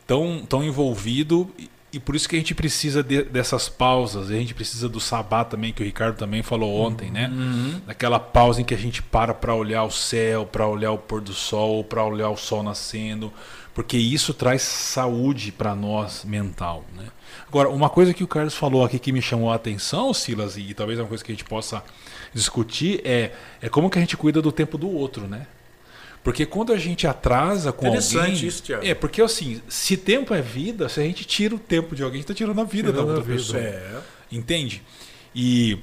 [0.06, 1.50] tão, tão envolvido
[1.92, 5.44] e por isso que a gente precisa de, dessas pausas, a gente precisa do sabá
[5.44, 7.28] também, que o Ricardo também falou ontem, né?
[7.28, 7.72] uhum.
[7.74, 7.82] né?
[7.86, 11.20] Aquela pausa em que a gente para para olhar o céu, para olhar o pôr
[11.20, 13.30] do sol, para olhar o sol nascendo,
[13.74, 17.08] porque isso traz saúde para nós mental, né?
[17.46, 20.72] Agora, uma coisa que o Carlos falou aqui que me chamou a atenção, Silas, e
[20.72, 21.84] talvez é uma coisa que a gente possa
[22.32, 25.46] discutir, é, é como que a gente cuida do tempo do outro, né?
[26.22, 27.98] Porque quando a gente atrasa com alguém.
[28.46, 28.86] isso, Thiago.
[28.86, 32.18] É, porque assim, se tempo é vida, se a gente tira o tempo de alguém,
[32.18, 33.58] a gente está tirando a vida tirando da outra pessoa.
[33.58, 34.00] É.
[34.30, 34.82] Entende?
[35.34, 35.78] E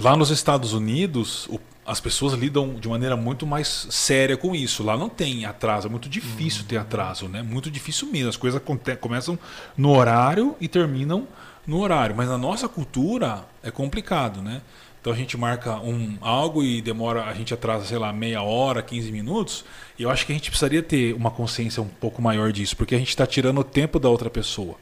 [0.00, 4.82] lá nos Estados Unidos, o, as pessoas lidam de maneira muito mais séria com isso.
[4.82, 7.42] Lá não tem atraso, é muito difícil ter atraso, né?
[7.42, 8.28] Muito difícil mesmo.
[8.30, 8.60] As coisas
[9.00, 9.38] começam
[9.76, 11.28] no horário e terminam
[11.66, 12.16] no horário.
[12.16, 14.62] Mas na nossa cultura é complicado, né?
[15.00, 18.82] Então a gente marca um algo e demora, a gente atrasa, sei lá, meia hora,
[18.82, 19.64] 15 minutos.
[19.98, 22.94] E eu acho que a gente precisaria ter uma consciência um pouco maior disso, porque
[22.94, 24.76] a gente está tirando o tempo da outra pessoa.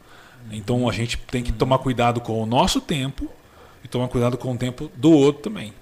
[0.50, 3.30] Então a gente tem que tomar cuidado com o nosso tempo
[3.84, 5.72] e tomar cuidado com o tempo do outro também.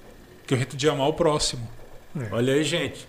[0.46, 1.66] Que é o jeito de amar o próximo.
[2.18, 2.34] É.
[2.34, 3.06] Olha aí, gente.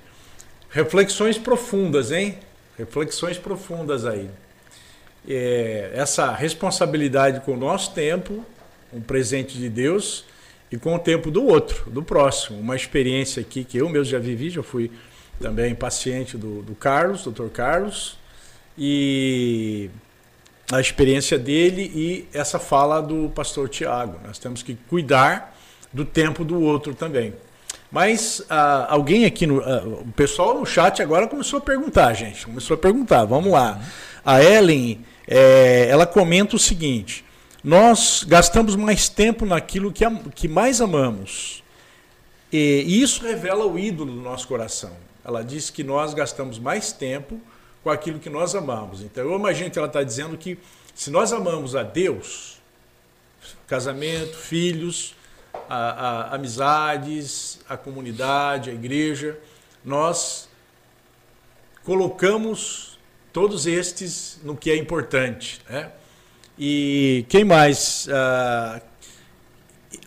[0.69, 2.37] Reflexões profundas, hein?
[2.77, 4.29] Reflexões profundas aí.
[5.27, 8.45] É, essa responsabilidade com o nosso tempo,
[8.93, 10.25] um presente de Deus
[10.75, 12.59] e com o tempo do outro, do próximo.
[12.59, 14.91] Uma experiência aqui que eu mesmo já vivi, já fui
[15.39, 18.17] também paciente do, do Carlos, doutor Carlos,
[18.77, 19.89] e
[20.71, 24.19] a experiência dele e essa fala do pastor Tiago.
[24.25, 25.57] Nós temos que cuidar
[25.93, 27.33] do tempo do outro também.
[27.89, 29.61] Mas ah, alguém aqui no.
[29.61, 32.45] Ah, o pessoal no chat agora começou a perguntar, gente.
[32.45, 33.23] Começou a perguntar.
[33.23, 33.79] Vamos lá.
[34.25, 37.24] A Ellen, é, ela comenta o seguinte:
[37.65, 41.63] nós gastamos mais tempo naquilo que, que mais amamos.
[42.53, 44.95] E, e isso revela o ídolo do nosso coração.
[45.23, 47.41] Ela diz que nós gastamos mais tempo
[47.83, 49.01] com aquilo que nós amamos.
[49.01, 50.59] Então eu imagino que ela está dizendo que
[50.93, 52.61] se nós amamos a Deus,
[53.65, 55.15] casamento, filhos,
[55.67, 59.39] a, a, amizades, a comunidade, a igreja,
[59.83, 60.47] nós
[61.83, 62.99] colocamos
[63.33, 65.59] todos estes no que é importante.
[65.67, 65.91] Né?
[66.57, 68.07] E quem mais?
[68.11, 68.81] Ah,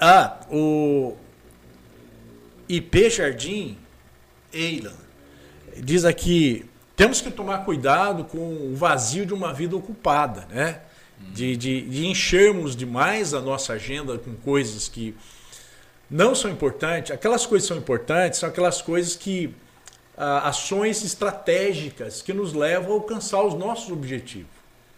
[0.00, 1.14] ah o
[2.68, 3.76] IP Jardim
[4.52, 4.96] Eilan
[5.76, 6.64] diz aqui:
[6.96, 10.80] temos que tomar cuidado com o vazio de uma vida ocupada, né?
[11.32, 15.14] De, de, de enchermos demais a nossa agenda com coisas que
[16.08, 17.10] não são importantes.
[17.10, 19.54] Aquelas coisas que são importantes são aquelas coisas que
[20.16, 24.50] ah, ações estratégicas que nos levam a alcançar os nossos objetivos.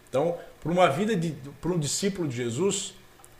[0.09, 2.93] Então, para uma vida de para um discípulo de Jesus,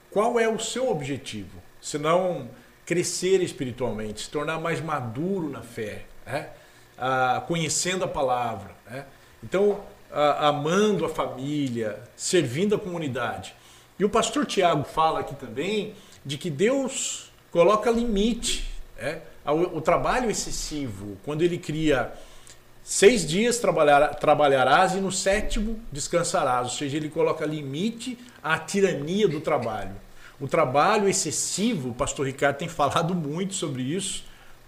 [0.10, 1.62] qual é o seu objetivo?
[1.80, 2.50] Se não
[2.86, 6.50] crescer espiritualmente, se tornar mais maduro na fé, né?
[6.98, 8.76] ah, conhecendo a palavra.
[8.90, 9.06] Né?
[9.44, 9.82] Então,
[10.12, 13.56] ah, amando a família, servindo a comunidade.
[13.98, 19.22] E o pastor Tiago fala aqui também de que Deus coloca limite né?
[19.46, 22.12] ao, ao trabalho excessivo, quando ele cria
[22.84, 26.68] seis dias trabalhar, trabalharás e no sétimo descansarás.
[26.68, 29.96] Ou seja, ele coloca limite à tirania do trabalho.
[30.40, 34.24] O trabalho excessivo, o pastor Ricardo tem falado muito sobre isso,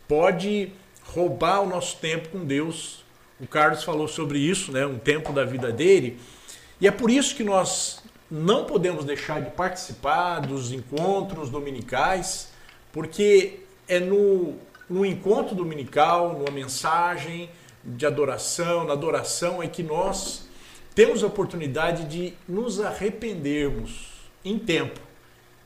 [0.07, 0.71] pode
[1.03, 3.03] roubar o nosso tempo com Deus.
[3.39, 6.19] O Carlos falou sobre isso, né, um tempo da vida dele.
[6.79, 12.49] E é por isso que nós não podemos deixar de participar dos encontros dominicais,
[12.91, 14.55] porque é no,
[14.89, 17.49] no encontro dominical, numa mensagem
[17.83, 20.47] de adoração, na adoração é que nós
[20.95, 24.11] temos a oportunidade de nos arrependermos
[24.45, 24.99] em tempo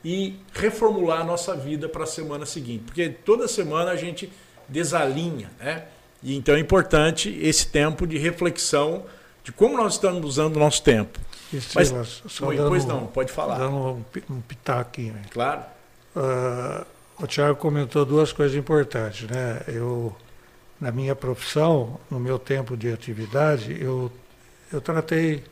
[0.04, 2.84] e reformular a nossa vida para a semana seguinte.
[2.86, 4.32] Porque toda semana a gente
[4.68, 5.86] desalinha, né?
[6.22, 9.04] E então é importante esse tempo de reflexão
[9.44, 11.18] de como nós estamos usando o nosso tempo.
[11.74, 11.88] Mas,
[12.28, 13.58] só dando, pois não, pode falar.
[13.58, 15.22] Dando um, um pitaco né?
[15.30, 15.62] Claro.
[16.14, 16.84] Uh,
[17.22, 19.62] o Tiago comentou duas coisas importantes, né?
[19.66, 20.14] Eu,
[20.80, 24.10] na minha profissão, no meu tempo de atividade, eu,
[24.72, 25.44] eu tratei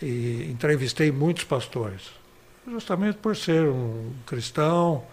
[0.00, 2.22] e entrevistei muitos pastores
[2.66, 5.04] justamente por ser um cristão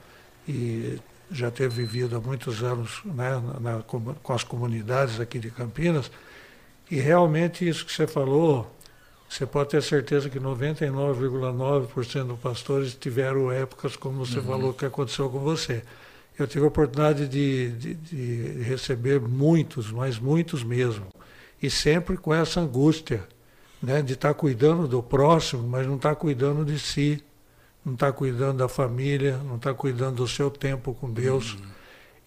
[0.47, 0.99] e
[1.31, 6.11] já ter vivido há muitos anos né, na, com as comunidades aqui de Campinas.
[6.89, 8.69] E realmente isso que você falou,
[9.29, 14.45] você pode ter certeza que 99,9% dos pastores tiveram épocas como você uhum.
[14.45, 15.83] falou que aconteceu com você.
[16.39, 21.07] Eu tive a oportunidade de, de, de receber muitos, mas muitos mesmo.
[21.61, 23.27] E sempre com essa angústia
[23.83, 27.21] né, de estar cuidando do próximo, mas não estar cuidando de si
[27.83, 31.53] não está cuidando da família, não está cuidando do seu tempo com Deus.
[31.53, 31.61] Uhum.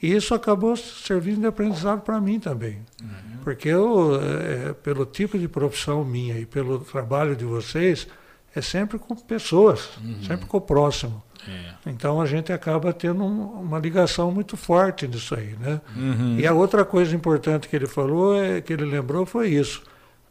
[0.03, 2.81] E isso acabou servindo de aprendizado para mim também.
[3.01, 3.39] Uhum.
[3.43, 8.09] Porque eu, é, pelo tipo de profissão minha e pelo trabalho de vocês,
[8.55, 10.23] é sempre com pessoas, uhum.
[10.25, 11.23] sempre com o próximo.
[11.49, 11.91] É.
[11.91, 15.57] Então a gente acaba tendo um, uma ligação muito forte nisso aí.
[15.59, 15.81] Né?
[15.97, 16.39] Uhum.
[16.39, 19.83] E a outra coisa importante que ele falou, é, que ele lembrou, foi isso.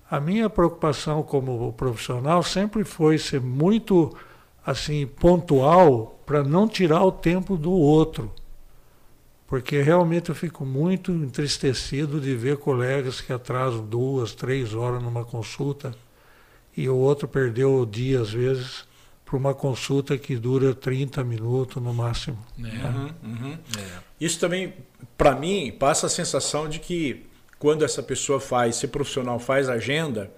[0.09, 4.15] A minha preocupação como profissional sempre foi ser muito
[4.65, 8.31] assim pontual para não tirar o tempo do outro.
[9.47, 15.25] Porque realmente eu fico muito entristecido de ver colegas que atrasam duas, três horas numa
[15.25, 15.93] consulta
[16.75, 18.85] e o outro perdeu o dia, às vezes,
[19.31, 22.37] para uma consulta que dura 30 minutos no máximo.
[22.59, 22.85] É.
[22.85, 23.57] Uhum, uhum.
[23.79, 23.99] É.
[24.19, 24.73] Isso também,
[25.17, 30.29] para mim, passa a sensação de que quando essa pessoa faz, esse profissional faz agenda,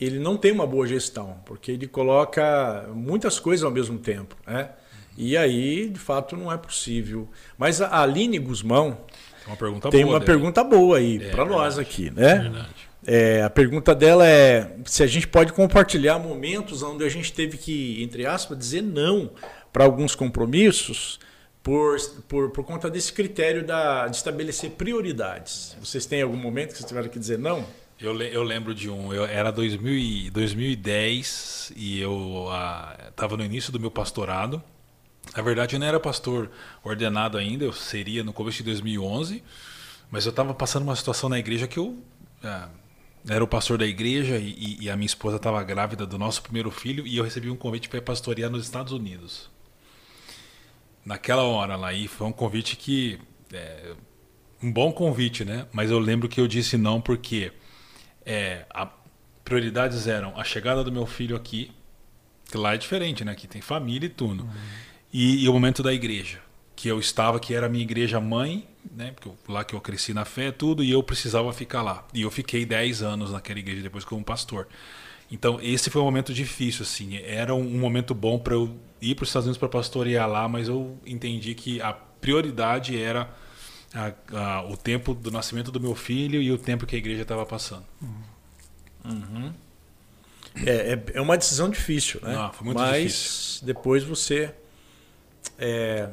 [0.00, 4.34] ele não tem uma boa gestão, porque ele coloca muitas coisas ao mesmo tempo.
[4.46, 4.70] Né?
[5.18, 7.28] E aí, de fato, não é possível.
[7.58, 9.00] Mas a Aline Guzmão
[9.44, 12.10] tem uma pergunta tem boa, uma pergunta boa aí é, para nós aqui.
[12.10, 12.66] Né?
[13.06, 17.56] É, a pergunta dela é se a gente pode compartilhar momentos onde a gente teve
[17.56, 19.30] que, entre aspas, dizer não
[19.72, 21.18] para alguns compromissos
[21.62, 25.76] por, por, por conta desse critério da, de estabelecer prioridades.
[25.80, 27.64] Vocês têm algum momento que vocês tiveram que dizer não?
[27.98, 32.46] Eu, eu lembro de um, eu, era 2000 2010 e eu
[33.08, 34.62] estava no início do meu pastorado.
[35.36, 36.50] Na verdade, eu não era pastor
[36.82, 39.42] ordenado ainda, eu seria no começo de 2011,
[40.10, 41.98] mas eu estava passando uma situação na igreja que eu
[42.42, 42.68] é,
[43.28, 46.70] era o pastor da igreja e, e a minha esposa estava grávida do nosso primeiro
[46.70, 49.50] filho e eu recebi um convite para pastorear nos Estados Unidos.
[51.04, 53.18] Naquela hora lá, e foi um convite que.
[53.52, 53.94] É,
[54.62, 55.66] um bom convite, né?
[55.72, 57.52] Mas eu lembro que eu disse não porque
[58.24, 58.88] é, a,
[59.44, 61.72] prioridades eram a chegada do meu filho aqui,
[62.44, 63.32] que lá é diferente, né?
[63.32, 64.44] Aqui tem família e tudo.
[64.44, 64.50] Uhum.
[65.12, 66.40] E, e, o momento da igreja,
[66.76, 69.12] que eu estava, que era a minha igreja mãe, né?
[69.12, 72.06] Porque lá que eu cresci na fé tudo, e eu precisava ficar lá.
[72.14, 74.68] E eu fiquei 10 anos naquela igreja depois como pastor.
[75.30, 77.16] Então, esse foi um momento difícil, assim.
[77.18, 80.68] Era um, momento bom para eu ir para os Estados Unidos para pastorear lá, mas
[80.68, 83.30] eu entendi que a prioridade era
[83.94, 87.22] a, a, o tempo do nascimento do meu filho e o tempo que a igreja
[87.22, 87.84] estava passando.
[89.04, 89.52] Uhum.
[90.66, 92.34] É, é, é, uma decisão difícil, né?
[92.34, 93.66] Não, muito mas difícil.
[93.66, 94.52] depois você
[95.58, 96.08] é,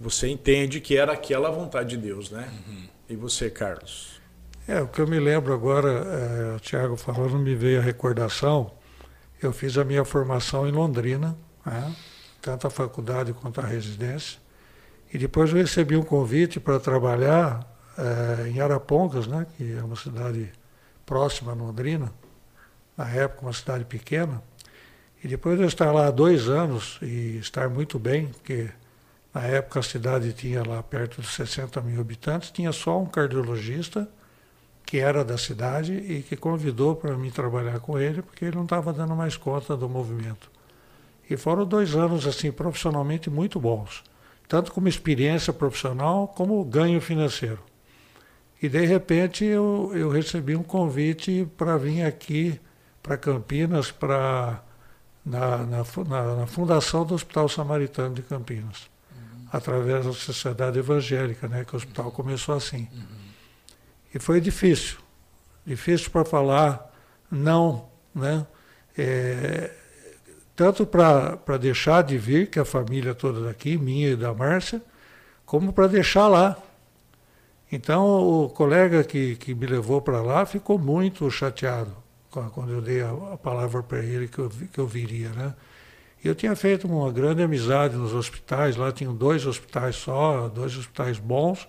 [0.00, 2.48] você entende que era aquela vontade de Deus, né?
[2.66, 2.88] Uhum.
[3.10, 4.18] E você, Carlos?
[4.66, 8.72] É, o que eu me lembro agora, é, o Tiago falando, me veio a recordação.
[9.42, 11.36] Eu fiz a minha formação em Londrina,
[11.66, 11.94] né,
[12.40, 14.38] tanto a faculdade quanto a residência.
[15.12, 17.66] E depois eu recebi um convite para trabalhar
[17.98, 20.50] é, em Arapongas, né, que é uma cidade
[21.04, 22.12] próxima a Londrina,
[22.96, 24.42] na época uma cidade pequena.
[25.22, 28.70] E depois de eu estar lá há dois anos e estar muito bem, porque
[29.32, 34.08] na época a cidade tinha lá perto de 60 mil habitantes, tinha só um cardiologista
[34.84, 38.64] que era da cidade e que convidou para mim trabalhar com ele, porque ele não
[38.64, 40.50] estava dando mais conta do movimento.
[41.28, 44.02] E foram dois anos assim profissionalmente muito bons,
[44.48, 47.62] tanto como experiência profissional como ganho financeiro.
[48.60, 52.60] E de repente eu, eu recebi um convite para vir aqui
[53.00, 54.60] para Campinas, para
[55.24, 58.89] na, na, na, fundação do Hospital Samaritano de Campinas.
[59.52, 62.88] Através da Sociedade Evangélica, né, que o hospital começou assim.
[62.92, 63.20] Uhum.
[64.14, 64.98] E foi difícil,
[65.64, 66.90] difícil para falar
[67.30, 68.46] não, né?
[68.96, 69.70] É,
[70.56, 74.82] tanto para deixar de vir, que a família toda daqui, minha e da Márcia,
[75.46, 76.56] como para deixar lá.
[77.72, 81.96] Então o colega que, que me levou para lá ficou muito chateado
[82.30, 85.30] quando eu dei a, a palavra para ele que eu, que eu viria.
[85.30, 85.54] Né?
[86.22, 90.76] E eu tinha feito uma grande amizade nos hospitais, lá tinham dois hospitais só, dois
[90.76, 91.66] hospitais bons,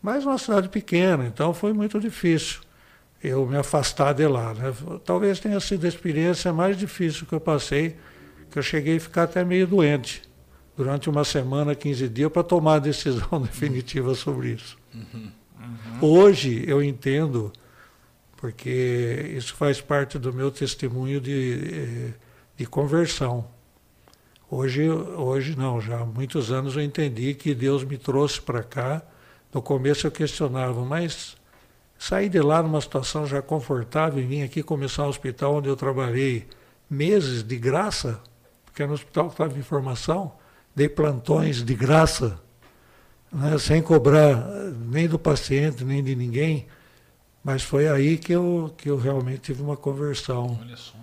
[0.00, 2.60] mas uma cidade pequena, então foi muito difícil
[3.24, 4.52] eu me afastar de lá.
[4.52, 4.72] Né?
[5.02, 7.96] Talvez tenha sido a experiência mais difícil que eu passei,
[8.50, 10.22] que eu cheguei a ficar até meio doente
[10.76, 14.76] durante uma semana, 15 dias, para tomar a decisão definitiva sobre isso.
[14.94, 15.30] Uhum.
[15.58, 15.98] Uhum.
[16.02, 17.50] Hoje eu entendo,
[18.36, 22.10] porque isso faz parte do meu testemunho de, eh,
[22.58, 23.48] de conversão.
[24.56, 29.02] Hoje, hoje não, já há muitos anos eu entendi que Deus me trouxe para cá
[29.52, 31.36] no começo eu questionava, mas
[31.98, 35.74] sair de lá numa situação já confortável e vim aqui começar um hospital onde eu
[35.74, 36.46] trabalhei
[36.88, 38.22] meses de graça,
[38.64, 40.32] porque era um hospital que estava em formação,
[40.72, 42.40] dei plantões de graça,
[43.32, 44.36] né, sem cobrar
[44.88, 46.68] nem do paciente, nem de ninguém.
[47.42, 50.56] Mas foi aí que eu, que eu realmente tive uma conversão.
[50.62, 50.94] Olha só.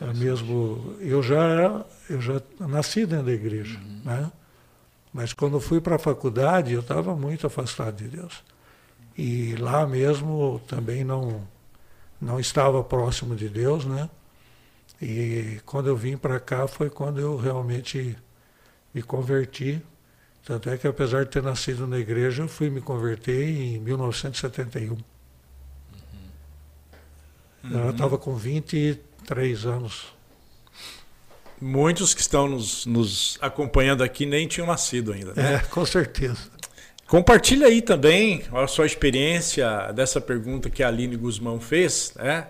[0.00, 4.00] É mesmo, eu já eu já nasci dentro da igreja, uhum.
[4.04, 4.32] né?
[5.12, 8.42] Mas quando fui para a faculdade, eu estava muito afastado de Deus.
[9.18, 11.46] E lá mesmo também não,
[12.20, 14.08] não estava próximo de Deus, né?
[15.02, 18.16] E quando eu vim para cá foi quando eu realmente
[18.94, 19.82] me converti.
[20.44, 24.96] Tanto é que, apesar de ter nascido na igreja, eu fui me converter em 1971.
[27.62, 27.70] Uhum.
[27.70, 28.34] Eu estava com
[29.30, 30.06] 23 anos.
[31.60, 35.32] Muitos que estão nos, nos acompanhando aqui nem tinham nascido ainda.
[35.34, 35.54] Né?
[35.54, 36.50] É, com certeza.
[37.06, 42.46] Compartilha aí também a sua experiência dessa pergunta que a Aline Guzmão fez, né?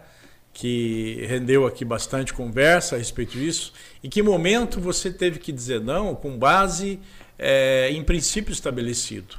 [0.52, 3.72] que rendeu aqui bastante conversa a respeito disso.
[4.02, 6.98] Em que momento você teve que dizer não com base
[7.38, 9.36] é, em princípio estabelecido?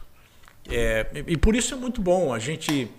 [0.70, 2.90] É, e por isso é muito bom a gente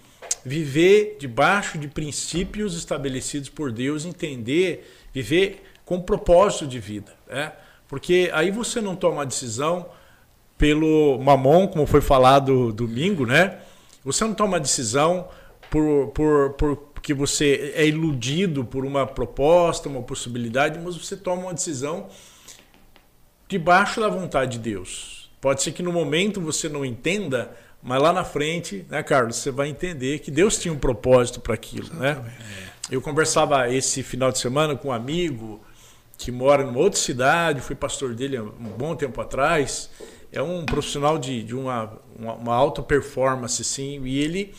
[0.44, 7.12] viver debaixo de princípios estabelecidos por Deus, entender, viver com propósito de vida.
[7.28, 7.52] Né?
[7.88, 9.86] Porque aí você não toma a decisão
[10.58, 13.58] pelo mamon, como foi falado domingo, né?
[14.04, 15.28] Você não toma a decisão
[15.70, 21.42] por, por, por porque você é iludido por uma proposta, uma possibilidade, mas você toma
[21.42, 22.08] uma decisão
[23.48, 25.28] debaixo da vontade de Deus.
[25.40, 29.50] Pode ser que no momento você não entenda, mas lá na frente, né, Carlos, você
[29.50, 32.22] vai entender que Deus tinha um propósito para aquilo, né?
[32.90, 35.60] Eu conversava esse final de semana com um amigo
[36.16, 39.90] que mora numa outra cidade, fui pastor dele há um bom tempo atrás.
[40.30, 44.54] É um profissional de, de uma, uma, uma alta performance, sim, e ele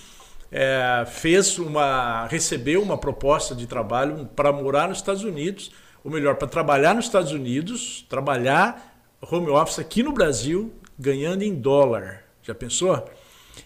[0.52, 2.28] é, fez uma.
[2.28, 5.72] recebeu uma proposta de trabalho para morar nos Estados Unidos,
[6.04, 11.56] ou melhor, para trabalhar nos Estados Unidos, trabalhar home office aqui no Brasil, ganhando em
[11.56, 12.24] dólar.
[12.44, 13.10] Já pensou?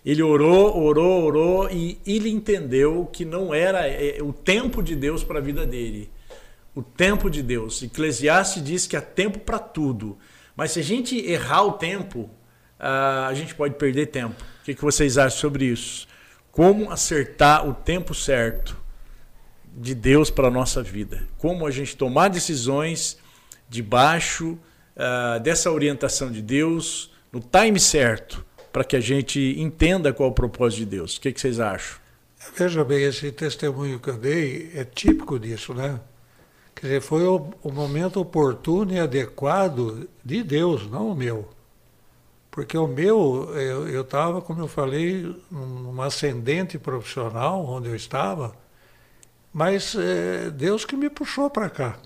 [0.05, 5.23] Ele orou, orou, orou e ele entendeu que não era é, o tempo de Deus
[5.23, 6.09] para a vida dele
[6.75, 7.81] o tempo de Deus.
[7.81, 10.15] Eclesiastes diz que há tempo para tudo.
[10.55, 12.29] Mas se a gente errar o tempo,
[12.77, 14.35] a gente pode perder tempo.
[14.61, 16.07] O que vocês acham sobre isso?
[16.51, 18.77] Como acertar o tempo certo?
[19.77, 21.27] de Deus para a nossa vida.
[21.37, 23.19] Como a gente tomar decisões
[23.69, 24.57] debaixo
[24.95, 28.43] uh, dessa orientação de Deus, no time certo,
[28.77, 31.17] para que a gente entenda qual é o propósito de Deus.
[31.17, 31.97] O que, que vocês acham?
[32.55, 35.99] Veja bem, esse testemunho que eu dei é típico disso, né?
[36.75, 41.49] Quer dizer, foi o, o momento oportuno e adequado de Deus, não o meu.
[42.51, 48.55] Porque o meu, eu estava, como eu falei, numa ascendente profissional, onde eu estava,
[49.51, 51.97] mas é Deus que me puxou para cá.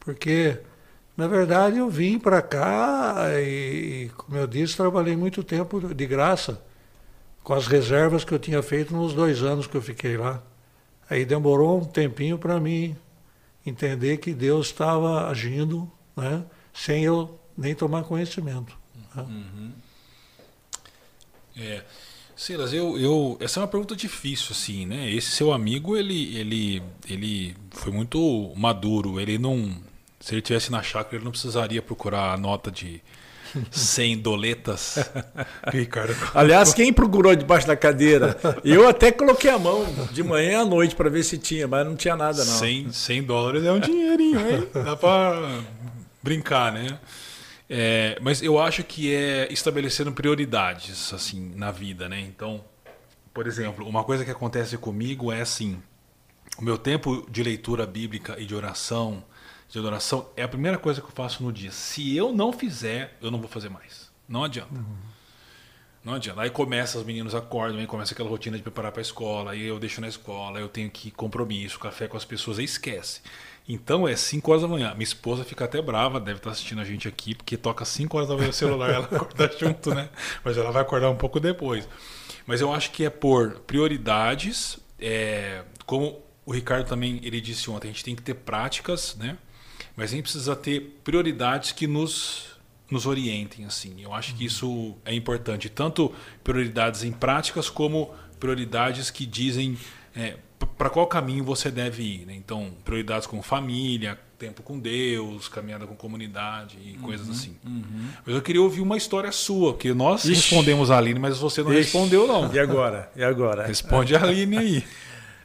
[0.00, 0.58] Porque,
[1.16, 6.62] na verdade, eu vim para cá e, como eu disse, trabalhei muito tempo de graça,
[7.42, 10.42] com as reservas que eu tinha feito nos dois anos que eu fiquei lá.
[11.08, 12.96] Aí demorou um tempinho para mim
[13.64, 16.44] entender que Deus estava agindo né,
[16.74, 18.76] sem eu nem tomar conhecimento.
[19.14, 19.22] Né?
[19.22, 19.72] Uhum.
[21.56, 21.82] É.
[22.36, 25.10] Silas, eu, eu, essa é uma pergunta difícil, assim, né?
[25.10, 29.18] Esse seu amigo, ele, ele, ele foi muito maduro.
[29.18, 29.74] Ele não,
[30.26, 33.00] se ele tivesse na chácara, ele não precisaria procurar a nota de
[33.70, 34.98] 100 doletas.
[35.72, 36.16] Ricardo.
[36.34, 38.36] Aliás, quem procurou debaixo da cadeira?
[38.64, 41.94] Eu até coloquei a mão de manhã à noite para ver se tinha, mas não
[41.94, 42.58] tinha nada, não.
[42.58, 44.68] 100, 100 dólares é um dinheirinho, hein?
[44.74, 45.62] Dá para
[46.20, 46.98] brincar, né?
[47.70, 52.18] É, mas eu acho que é estabelecendo prioridades assim na vida, né?
[52.18, 52.64] Então,
[53.32, 55.80] por exemplo, uma coisa que acontece comigo é assim:
[56.58, 59.22] o meu tempo de leitura bíblica e de oração,
[59.68, 61.70] de adoração, é a primeira coisa que eu faço no dia.
[61.70, 64.10] Se eu não fizer, eu não vou fazer mais.
[64.28, 64.74] Não adianta.
[64.74, 64.96] Uhum.
[66.04, 66.40] Não adianta.
[66.40, 69.64] Aí começa, os meninos acordam, aí começa aquela rotina de preparar para a escola, aí
[69.64, 73.22] eu deixo na escola, eu tenho que compromisso, café com as pessoas, aí esquece.
[73.68, 74.92] Então é 5 horas da manhã.
[74.92, 78.28] Minha esposa fica até brava, deve estar assistindo a gente aqui, porque toca 5 horas
[78.28, 80.08] da manhã o celular, ela acorda junto, né?
[80.44, 81.88] Mas ela vai acordar um pouco depois.
[82.46, 87.88] Mas eu acho que é por prioridades, é, como o Ricardo também ele disse ontem,
[87.88, 89.36] a gente tem que ter práticas, né?
[89.96, 92.54] Mas a gente precisa ter prioridades que nos
[92.88, 94.00] nos orientem assim.
[94.00, 94.46] Eu acho que uhum.
[94.46, 96.12] isso é importante, tanto
[96.44, 99.76] prioridades em práticas como prioridades que dizem
[100.14, 100.36] é,
[100.78, 102.26] para qual caminho você deve ir.
[102.26, 102.34] Né?
[102.36, 107.56] Então, prioridades com família, tempo com Deus, caminhada com comunidade e uhum, coisas assim.
[107.64, 108.08] Uhum.
[108.24, 110.34] Mas eu queria ouvir uma história sua, que nós Ixi.
[110.34, 111.82] respondemos a Aline, mas você não Ixi.
[111.82, 112.52] respondeu, não.
[112.52, 113.10] E agora?
[113.16, 113.66] E agora?
[113.66, 114.84] Responde a Aline aí.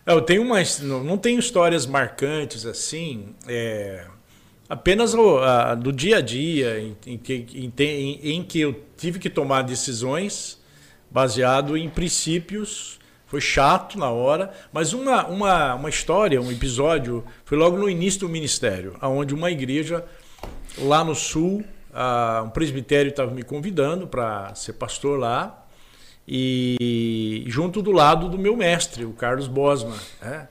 [0.04, 4.08] Eu tenho umas, não tenho histórias marcantes assim, é,
[4.72, 9.20] apenas o, a, do dia a dia, em, em, que, em, em que eu tive
[9.20, 10.58] que tomar decisões
[11.10, 17.58] baseado em princípios foi chato na hora, mas uma, uma, uma história, um episódio, foi
[17.58, 20.06] logo no início do ministério, onde uma igreja
[20.78, 25.66] lá no sul, uh, um presbitério estava me convidando para ser pastor lá,
[26.26, 30.00] e junto do lado do meu mestre, o Carlos Bosman.
[30.22, 30.48] Né?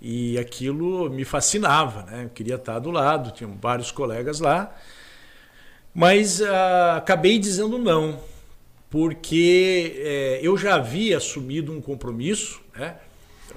[0.00, 2.24] E aquilo me fascinava, né?
[2.24, 4.74] eu queria estar do lado, tinham vários colegas lá,
[5.94, 8.18] mas uh, acabei dizendo não
[8.90, 12.96] porque é, eu já havia assumido um compromisso, né?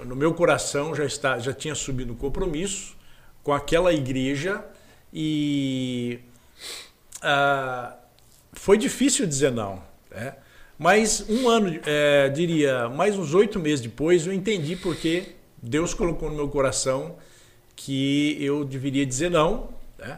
[0.06, 2.96] no meu coração já, está, já tinha assumido um compromisso
[3.44, 4.64] com aquela igreja
[5.12, 6.20] e
[7.22, 7.96] ah,
[8.54, 9.82] foi difícil dizer não.
[10.10, 10.36] Né?
[10.78, 16.30] Mas um ano, é, diria, mais uns oito meses depois, eu entendi porque Deus colocou
[16.30, 17.16] no meu coração
[17.76, 20.18] que eu deveria dizer não né?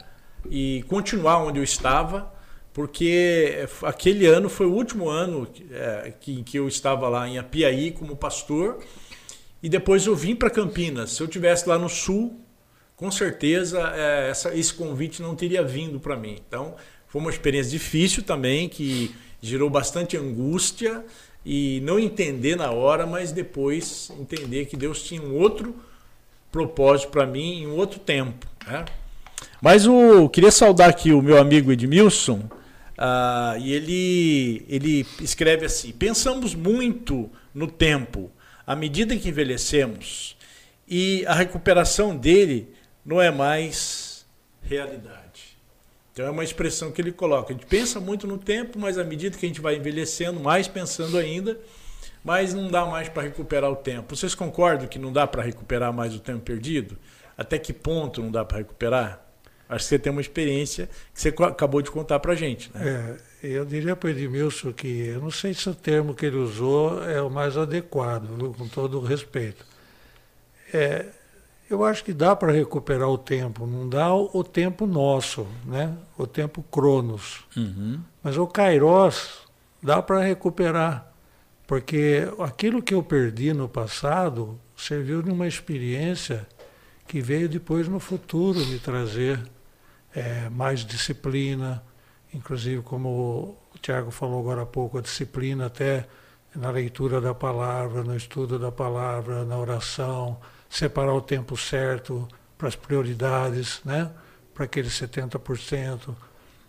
[0.49, 2.33] e continuar onde eu estava
[2.73, 7.91] porque aquele ano foi o último ano é, que, que eu estava lá em Apiaí
[7.91, 8.83] como pastor
[9.63, 11.11] e depois eu vim para Campinas.
[11.11, 12.37] Se eu tivesse lá no sul,
[12.95, 16.37] com certeza é, essa, esse convite não teria vindo para mim.
[16.45, 16.75] Então
[17.07, 21.05] foi uma experiência difícil também que gerou bastante angústia
[21.45, 25.75] e não entender na hora, mas depois entender que Deus tinha um outro
[26.51, 28.47] propósito para mim em um outro tempo.
[28.65, 28.85] Né?
[29.61, 32.49] Mas o queria saudar aqui o meu amigo Edmilson
[32.95, 38.31] Uh, e ele, ele escreve assim: pensamos muito no tempo
[38.65, 40.37] à medida que envelhecemos
[40.87, 42.73] e a recuperação dele
[43.05, 44.25] não é mais
[44.63, 45.24] realidade.
[46.15, 47.51] Então é uma expressão que ele coloca.
[47.51, 50.65] A gente pensa muito no tempo, mas à medida que a gente vai envelhecendo, mais
[50.65, 51.59] pensando ainda,
[52.23, 54.15] mas não dá mais para recuperar o tempo.
[54.15, 56.97] Vocês concordam que não dá para recuperar mais o tempo perdido?
[57.37, 59.27] Até que ponto não dá para recuperar?
[59.67, 62.71] Acho que você tem uma experiência que você acabou de contar para a gente.
[62.73, 63.17] Né?
[63.43, 66.37] É, eu diria para o Edmilson que eu não sei se o termo que ele
[66.37, 69.65] usou é o mais adequado, com todo o respeito.
[70.73, 71.07] É,
[71.69, 75.95] eu acho que dá para recuperar o tempo, não dá o, tempo nosso, né?
[76.17, 77.43] o tempo cronos.
[77.57, 77.99] Uhum.
[78.23, 79.47] Mas o kairos
[79.81, 81.11] dá para recuperar.
[81.65, 86.47] Porque aquilo que eu perdi no passado serviu de uma experiência
[87.07, 89.39] que veio depois no futuro me trazer
[90.13, 91.83] é, mais disciplina,
[92.33, 96.07] inclusive como o Tiago falou agora há pouco, a disciplina até
[96.55, 100.37] na leitura da palavra, no estudo da palavra, na oração,
[100.77, 104.11] separar o tempo certo para as prioridades, né?
[104.53, 106.15] para aqueles 70%.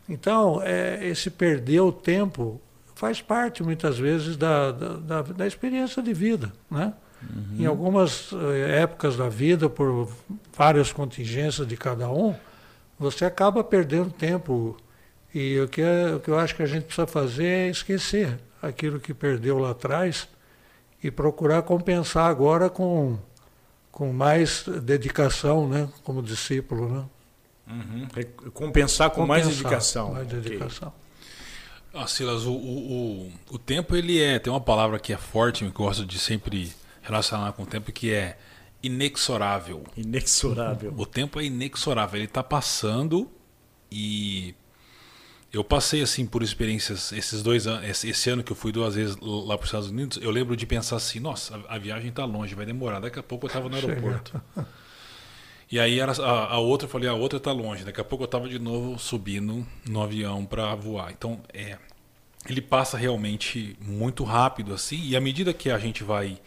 [0.09, 2.61] Então, é, esse perder o tempo
[2.95, 6.53] faz parte, muitas vezes, da, da, da experiência de vida.
[6.71, 6.93] Né?
[7.23, 7.57] Uhum.
[7.59, 10.09] Em algumas eh, épocas da vida, por
[10.57, 12.35] várias contingências de cada um,
[12.99, 14.77] você acaba perdendo tempo.
[15.35, 18.39] E o que, é, o que eu acho que a gente precisa fazer é esquecer
[18.63, 20.29] aquilo que perdeu lá atrás
[21.03, 23.19] e procurar compensar agora com,
[23.97, 27.05] com mais dedicação, né, como discípulo, né?
[27.67, 28.07] Uhum.
[28.53, 30.13] Compensar com compensar, mais dedicação.
[30.13, 30.89] Mais dedicação.
[30.89, 32.03] Okay.
[32.03, 34.39] Ah, Silas, o, o, o, tempo ele é.
[34.39, 36.71] Tem uma palavra que é forte, que eu gosto de sempre
[37.01, 38.37] relacionar com o tempo, que é
[38.83, 39.83] inexorável.
[39.97, 40.93] Inexorável.
[40.95, 42.19] O tempo é inexorável.
[42.19, 43.31] Ele está passando
[43.91, 44.55] e
[45.53, 49.17] eu passei assim por experiências esses dois anos, esse ano que eu fui duas vezes
[49.21, 52.55] lá para os Estados Unidos, eu lembro de pensar assim, nossa, a, viagem está longe,
[52.55, 53.01] vai demorar.
[53.01, 54.41] Daqui a pouco eu estava no aeroporto.
[55.69, 57.83] E aí era a, a, outra, eu falei, a outra está longe.
[57.83, 61.11] Daqui a pouco eu estava de novo subindo no avião para voar.
[61.11, 61.77] Então, é,
[62.49, 65.01] ele passa realmente muito rápido assim.
[65.03, 66.39] E à medida que a gente vai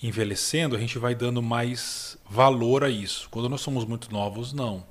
[0.00, 3.26] envelhecendo, a gente vai dando mais valor a isso.
[3.28, 4.86] Quando nós somos muito novos, não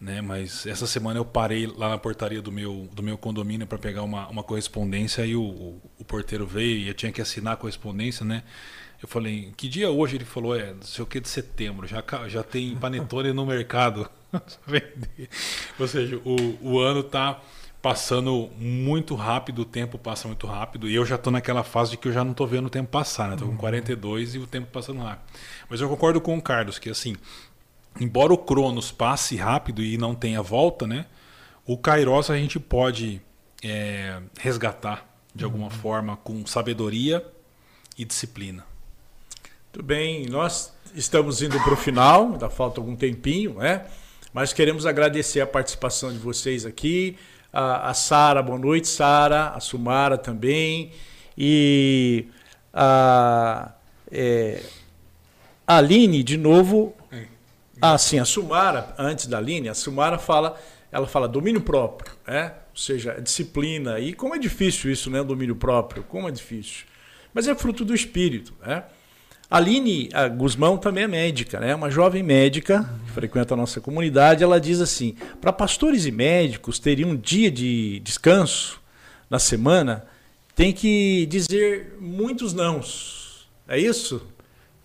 [0.00, 0.20] né?
[0.20, 4.02] Mas essa semana eu parei lá na portaria do meu, do meu condomínio para pegar
[4.02, 7.56] uma, uma correspondência e o, o, o, porteiro veio e eu tinha que assinar a
[7.56, 8.42] correspondência, né?
[9.00, 10.16] Eu falei, que dia hoje?
[10.16, 14.10] Ele falou, é, não sei o que de setembro, já, já tem panetone no mercado.
[15.78, 17.40] Ou seja, o, o ano tá
[17.80, 21.96] passando muito rápido, o tempo passa muito rápido, e eu já estou naquela fase de
[21.96, 23.34] que eu já não estou vendo o tempo passar, né?
[23.34, 24.40] Estou com 42 uhum.
[24.40, 25.24] e o tempo passando rápido.
[25.70, 27.14] Mas eu concordo com o Carlos, que assim,
[28.00, 31.06] embora o Cronos passe rápido e não tenha volta, né?
[31.66, 33.20] O Kairos a gente pode
[33.62, 35.70] é, resgatar de alguma uhum.
[35.70, 37.24] forma com sabedoria
[37.96, 38.64] e disciplina.
[39.72, 43.84] Tudo bem, nós estamos indo para o final, ainda falta algum tempinho, né?
[44.32, 47.16] Mas queremos agradecer a participação de vocês aqui.
[47.52, 50.92] A, a Sara, boa noite, Sara, a Sumara também.
[51.36, 52.26] E
[52.72, 53.72] a,
[54.10, 54.62] é,
[55.66, 56.94] a Aline, de novo,
[57.80, 60.58] ah, sim, a Sumara, antes da linha, a Sumara fala,
[60.90, 62.54] ela fala domínio próprio, né?
[62.70, 63.98] ou seja, disciplina.
[63.98, 65.22] E como é difícil isso, né?
[65.22, 66.86] Domínio próprio, como é difícil.
[67.34, 68.84] Mas é fruto do espírito, né?
[69.50, 71.74] Aline a Guzmão também é médica, né?
[71.74, 74.44] Uma jovem médica que frequenta a nossa comunidade.
[74.44, 78.80] Ela diz assim: para pastores e médicos terem um dia de descanso
[79.28, 80.06] na semana,
[80.54, 83.48] tem que dizer muitos nãos.
[83.66, 84.24] É isso?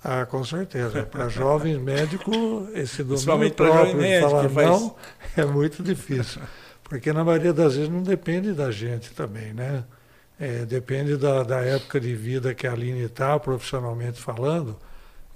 [0.03, 1.03] Ah, com certeza.
[1.03, 2.35] Para jovens médicos,
[2.73, 4.67] esse domínio próprio de falar faz...
[4.67, 4.95] não
[5.37, 6.41] é muito difícil.
[6.83, 9.85] Porque na maioria das vezes não depende da gente também, né?
[10.39, 14.77] É, depende da, da época de vida que a Aline está, profissionalmente falando.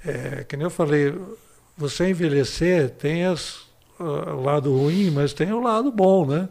[0.05, 1.17] É, que nem eu falei,
[1.77, 3.67] você envelhecer tem as,
[3.99, 6.49] uh, o lado ruim, mas tem o lado bom, né?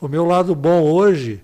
[0.00, 1.42] O meu lado bom hoje,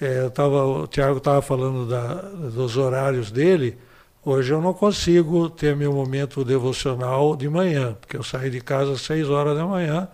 [0.00, 3.76] é, eu tava, o Tiago estava falando da, dos horários dele,
[4.22, 8.92] Hoje eu não consigo ter meu momento devocional de manhã, porque eu saio de casa
[8.92, 10.08] às 6 horas da manhã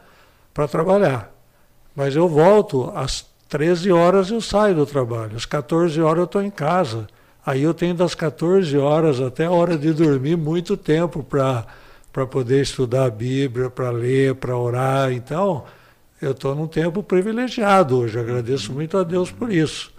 [0.54, 1.32] para trabalhar.
[1.94, 6.42] Mas eu volto às 13 horas eu saio do trabalho, às 14 horas eu estou
[6.42, 7.08] em casa.
[7.44, 12.62] Aí eu tenho das 14 horas até a hora de dormir muito tempo para poder
[12.62, 15.12] estudar a Bíblia, para ler, para orar.
[15.12, 15.64] Então,
[16.22, 18.18] eu estou num tempo privilegiado hoje.
[18.18, 19.92] Agradeço muito a Deus por isso.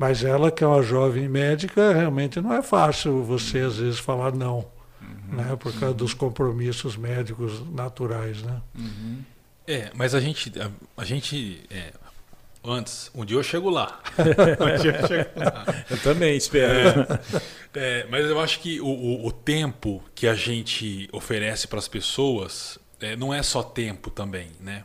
[0.00, 4.34] Mas ela, que é uma jovem médica, realmente não é fácil você, às vezes, falar
[4.34, 4.66] não,
[4.98, 5.36] uhum.
[5.36, 5.56] né?
[5.56, 8.42] por causa dos compromissos médicos naturais.
[8.42, 8.62] Né?
[8.78, 9.18] Uhum.
[9.68, 11.92] É, mas a gente, a, a gente é,
[12.64, 14.00] antes, um dia eu chego lá.
[14.18, 15.66] um dia eu chego lá.
[15.90, 17.06] Eu também espero.
[17.74, 21.78] É, é, mas eu acho que o, o, o, tempo que a gente oferece para
[21.78, 24.82] as pessoas é, não é só tempo também, né?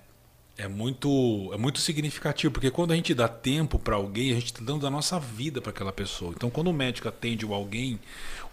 [0.58, 4.46] É muito é muito significativo, porque quando a gente dá tempo para alguém, a gente
[4.46, 6.34] está dando a nossa vida para aquela pessoa.
[6.36, 8.00] Então, quando o médico atende alguém,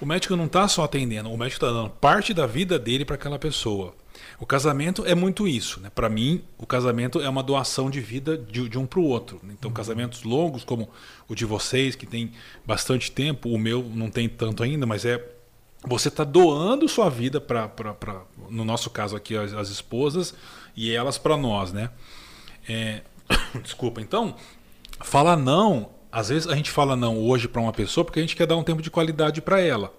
[0.00, 3.14] o médico não está só atendendo, o médico está dando parte da vida dele para
[3.14, 3.94] aquela pessoa.
[4.38, 5.80] O casamento é muito isso.
[5.80, 5.90] Né?
[5.94, 9.40] Para mim, o casamento é uma doação de vida de, de um para o outro.
[9.44, 9.74] Então, uhum.
[9.74, 10.90] casamentos longos, como
[11.28, 12.32] o de vocês, que tem
[12.66, 15.24] bastante tempo, o meu não tem tanto ainda, mas é
[15.84, 17.68] você está doando sua vida para,
[18.48, 20.34] no nosso caso aqui, as, as esposas
[20.76, 21.90] e elas para nós, né?
[22.68, 23.02] É,
[23.62, 24.34] desculpa, então,
[25.00, 28.36] falar não às vezes a gente fala não hoje para uma pessoa porque a gente
[28.36, 29.92] quer dar um tempo de qualidade para ela,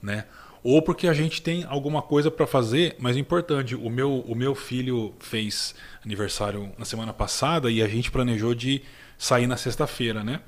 [0.00, 0.24] né?
[0.62, 4.54] Ou porque a gente tem alguma coisa para fazer, mas importante, o meu, o meu
[4.54, 8.82] filho fez aniversário na semana passada e a gente planejou de
[9.18, 10.40] sair na sexta-feira, né?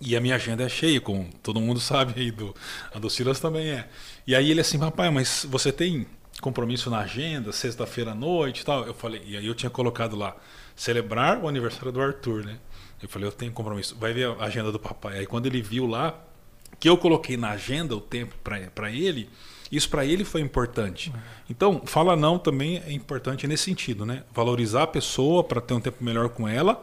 [0.00, 2.54] E a minha agenda é cheia, como todo mundo sabe aí, do,
[2.94, 3.88] a do Silas também é.
[4.26, 6.06] E aí ele assim, papai, mas você tem
[6.40, 8.84] compromisso na agenda, sexta-feira à noite e tal?
[8.84, 10.36] Eu falei, e aí eu tinha colocado lá,
[10.76, 12.58] celebrar o aniversário do Arthur, né?
[13.02, 13.96] Eu falei, eu tenho compromisso.
[13.98, 15.18] Vai ver a agenda do papai.
[15.18, 16.18] Aí quando ele viu lá,
[16.80, 19.28] que eu coloquei na agenda o tempo para ele,
[19.70, 21.12] isso para ele foi importante.
[21.48, 24.24] Então, fala não também é importante nesse sentido, né?
[24.32, 26.82] Valorizar a pessoa para ter um tempo melhor com ela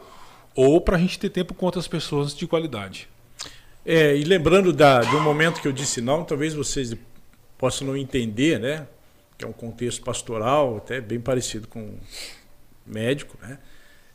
[0.54, 3.08] ou para a gente ter tempo com outras pessoas de qualidade.
[3.84, 6.94] É, e lembrando da, do momento que eu disse não, talvez vocês
[7.58, 8.86] possam não entender, né?
[9.36, 11.98] Que é um contexto pastoral, até bem parecido com
[12.86, 13.58] médico, né?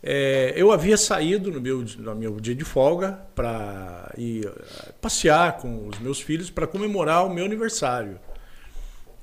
[0.04, 5.58] É, eu havia saído no meu, no meu dia de folga para ir eh, passear
[5.58, 8.20] com os meus filhos para comemorar o meu aniversário.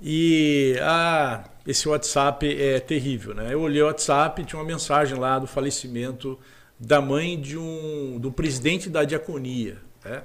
[0.01, 3.53] E ah, esse WhatsApp é terrível, né?
[3.53, 6.39] Eu olhei o WhatsApp, tinha uma mensagem lá do falecimento
[6.79, 10.23] da mãe de um do presidente da diaconia, né?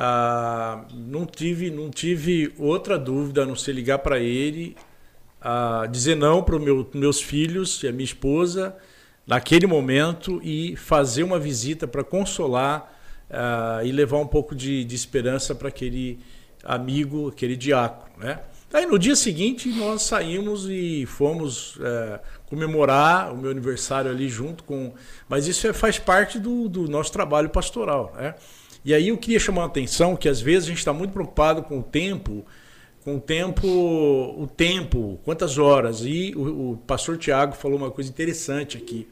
[0.00, 4.76] Ah, não tive não tive outra dúvida a não ser ligar para ele,
[5.40, 8.76] ah, dizer não para os meu, meus filhos e a minha esposa
[9.26, 12.94] naquele momento e fazer uma visita para consolar
[13.28, 16.18] uh, e levar um pouco de, de esperança para aquele
[16.64, 18.40] amigo, aquele diácono, né?
[18.72, 24.62] Aí no dia seguinte nós saímos e fomos uh, comemorar o meu aniversário ali junto
[24.62, 24.92] com.
[25.28, 28.14] Mas isso é, faz parte do, do nosso trabalho pastoral.
[28.16, 28.34] Né?
[28.88, 31.62] E aí eu queria chamar a atenção que às vezes a gente está muito preocupado
[31.62, 32.42] com o tempo,
[33.04, 36.00] com o tempo, o tempo, quantas horas.
[36.06, 39.06] E o, o pastor Tiago falou uma coisa interessante aqui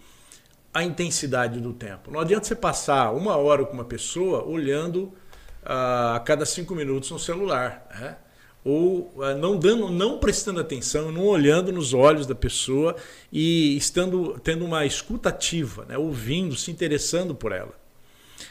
[0.72, 2.10] a intensidade do tempo.
[2.10, 5.12] Não adianta você passar uma hora com uma pessoa olhando
[5.62, 8.16] uh, a cada cinco minutos no celular, né?
[8.64, 12.96] ou uh, não dando, não prestando atenção, não olhando nos olhos da pessoa
[13.30, 15.98] e estando tendo uma escuta ativa, né?
[15.98, 17.85] ouvindo, se interessando por ela.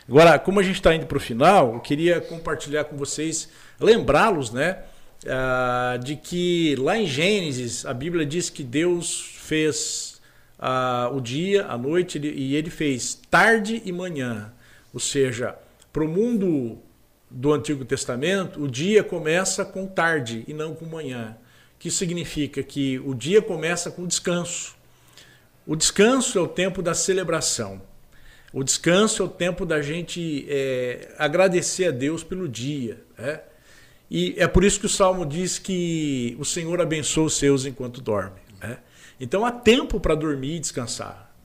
[0.07, 4.51] Agora, como a gente está indo para o final, eu queria compartilhar com vocês, lembrá-los,
[4.51, 4.79] né,
[5.23, 10.15] uh, de que lá em Gênesis a Bíblia diz que Deus fez
[10.57, 14.51] ah, o dia, a noite, ele, e ele fez tarde e manhã.
[14.93, 15.55] Ou seja,
[15.91, 16.79] para o mundo
[17.29, 21.37] do Antigo Testamento, o dia começa com tarde e não com manhã.
[21.77, 24.75] Que significa que o dia começa com descanso.
[25.67, 27.81] O descanso é o tempo da celebração.
[28.55, 33.03] O descanso é o tempo da gente é, agradecer a Deus pelo dia.
[33.17, 33.41] Né?
[34.09, 37.99] E é por isso que o Salmo diz que o Senhor abençoa os seus enquanto
[37.99, 38.39] dorme.
[38.61, 38.77] Né?
[39.19, 41.35] Então há tempo para dormir e descansar.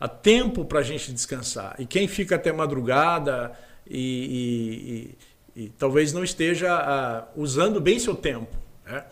[0.00, 1.76] Há tempo para a gente descansar.
[1.78, 3.52] E quem fica até madrugada
[3.88, 5.14] e,
[5.54, 8.56] e, e, e talvez não esteja uh, usando bem seu tempo.
[8.84, 9.04] Né?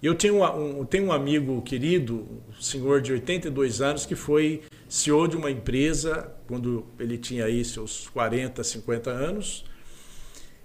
[0.00, 2.24] Eu tenho um, tenho um amigo querido,
[2.56, 7.62] um senhor de 82 anos, que foi CEO de uma empresa quando ele tinha aí
[7.62, 9.64] seus 40, 50 anos.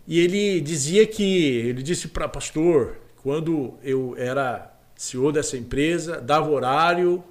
[0.07, 6.49] E ele dizia que, ele disse para pastor, quando eu era CEO dessa empresa, dava
[6.49, 7.23] horário,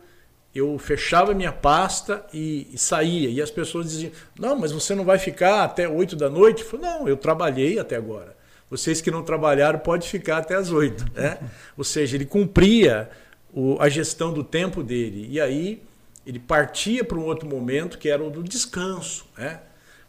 [0.55, 3.30] eu fechava minha pasta e, e, saía.
[3.30, 6.62] E as pessoas diziam: Não, mas você não vai ficar até 8 da noite?
[6.62, 8.36] Eu falei, não, eu trabalhei até agora.
[8.68, 11.12] Vocês que não trabalharam, pode ficar até as 8.
[11.14, 11.38] Né?
[11.76, 13.11] Ou seja, ele cumpria
[13.53, 15.26] o, a gestão do tempo dele.
[15.30, 15.82] E aí
[16.26, 19.26] ele partia para um outro momento que era o do descanso.
[19.36, 19.60] Né?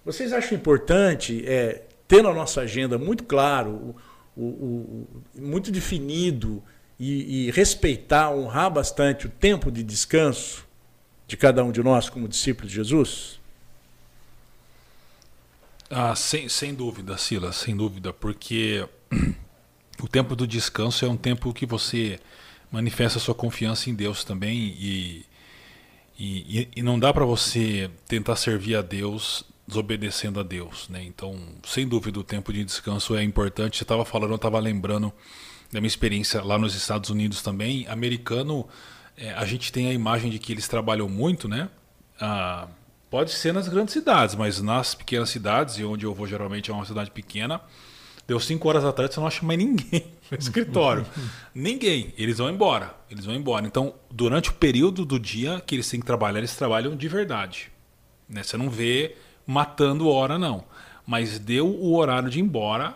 [0.05, 3.95] Vocês acham importante é, ter na nossa agenda muito claro,
[4.35, 6.63] o, o, o muito definido
[6.99, 10.65] e, e respeitar, honrar bastante o tempo de descanso
[11.27, 13.39] de cada um de nós como discípulos de Jesus?
[15.89, 18.87] Ah, sem, sem dúvida, Silas, sem dúvida, porque
[20.01, 22.19] o tempo do descanso é um tempo que você
[22.71, 25.25] manifesta sua confiança em Deus também e,
[26.17, 31.03] e, e não dá para você tentar servir a Deus desobedecendo a Deus, né?
[31.03, 33.77] Então, sem dúvida, o tempo de descanso é importante.
[33.77, 35.11] Você estava falando, eu estava lembrando
[35.71, 38.67] da minha experiência lá nos Estados Unidos também, americano,
[39.17, 41.69] é, a gente tem a imagem de que eles trabalham muito, né?
[42.19, 42.67] Ah,
[43.09, 46.73] pode ser nas grandes cidades, mas nas pequenas cidades, e onde eu vou geralmente é
[46.73, 47.61] uma cidade pequena,
[48.27, 51.05] deu 5 horas tarde, você não acha mais ninguém no escritório.
[51.53, 52.13] ninguém.
[52.17, 52.95] Eles vão embora.
[53.09, 53.65] Eles vão embora.
[53.65, 57.71] Então, durante o período do dia que eles têm que trabalhar, eles trabalham de verdade.
[58.27, 58.43] Né?
[58.43, 59.15] Você não vê
[59.45, 60.63] matando hora, não.
[61.05, 62.95] Mas deu o horário de ir embora,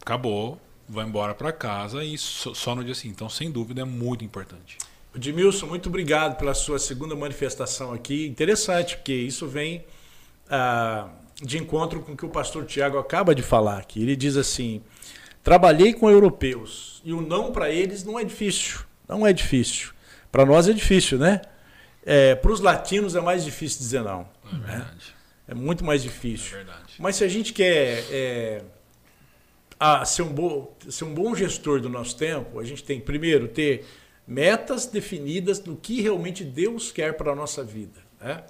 [0.00, 0.60] acabou
[0.92, 3.14] vai embora para casa e só no dia seguinte.
[3.16, 4.76] Então, sem dúvida, é muito importante.
[5.14, 8.26] Edmilson, muito obrigado pela sua segunda manifestação aqui.
[8.26, 9.84] Interessante, porque isso vem
[10.50, 11.08] ah,
[11.40, 14.02] de encontro com o que o pastor Tiago acaba de falar aqui.
[14.02, 14.82] Ele diz assim:
[15.42, 18.80] trabalhei com europeus e o não para eles não é difícil.
[19.08, 19.90] Não é difícil.
[20.30, 21.42] Para nós é difícil, né?
[22.04, 24.28] É, para os latinos é mais difícil dizer não.
[24.44, 24.66] É né?
[24.66, 25.14] verdade.
[25.46, 26.54] É muito mais difícil.
[26.54, 26.94] É verdade.
[26.98, 28.62] Mas se a gente quer é,
[29.78, 33.06] a ser, um bom, ser um bom gestor do nosso tempo, a gente tem que
[33.06, 33.84] primeiro ter
[34.26, 38.44] metas definidas do que realmente Deus quer para a nossa vida, né?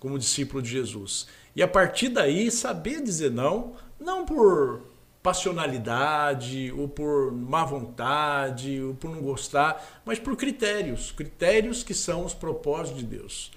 [0.00, 1.28] como discípulo de Jesus.
[1.54, 4.82] E a partir daí saber dizer não, não por
[5.22, 12.24] passionalidade, ou por má vontade, ou por não gostar, mas por critérios, critérios que são
[12.24, 13.52] os propósitos de Deus.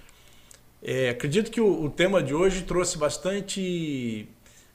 [0.84, 4.30] É, acredito que o, o, tema de hoje trouxe bastante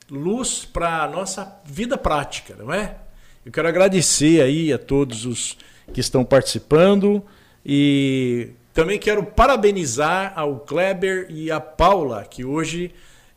[0.09, 2.97] luz para a nossa vida prática, não é?
[3.45, 5.57] Eu quero agradecer aí a todos os
[5.93, 7.23] que estão participando
[7.65, 12.93] e também quero parabenizar ao Kleber e a Paula, que hoje,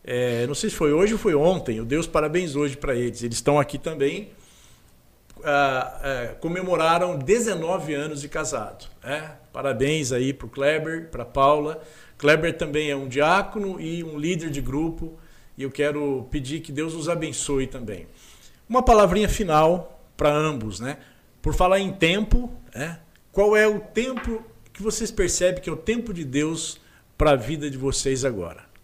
[0.07, 3.23] é, não sei se foi hoje ou foi ontem, o Deus parabéns hoje para eles.
[3.23, 4.29] Eles estão aqui também,
[5.43, 8.85] ah, ah, comemoraram 19 anos de casado.
[9.03, 9.31] Né?
[9.51, 11.81] Parabéns aí para o Kleber, para Paula.
[12.19, 15.17] Kleber também é um diácono e um líder de grupo,
[15.57, 18.05] e eu quero pedir que Deus os abençoe também.
[18.69, 20.97] Uma palavrinha final para ambos, né?
[21.41, 22.99] Por falar em tempo, né?
[23.31, 26.79] qual é o tempo que vocês percebem que é o tempo de Deus
[27.17, 28.74] para a vida de vocês agora?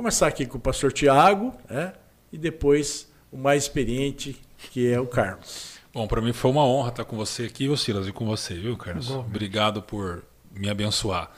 [0.00, 1.92] Vou começar aqui com o pastor Tiago, né?
[2.32, 4.40] e depois o mais experiente,
[4.72, 5.74] que é o Carlos.
[5.92, 8.54] Bom, para mim foi uma honra estar com você aqui, ô Silas, e com você,
[8.54, 9.08] viu, Carlos?
[9.08, 10.24] Bom, Obrigado por
[10.56, 11.30] me abençoar.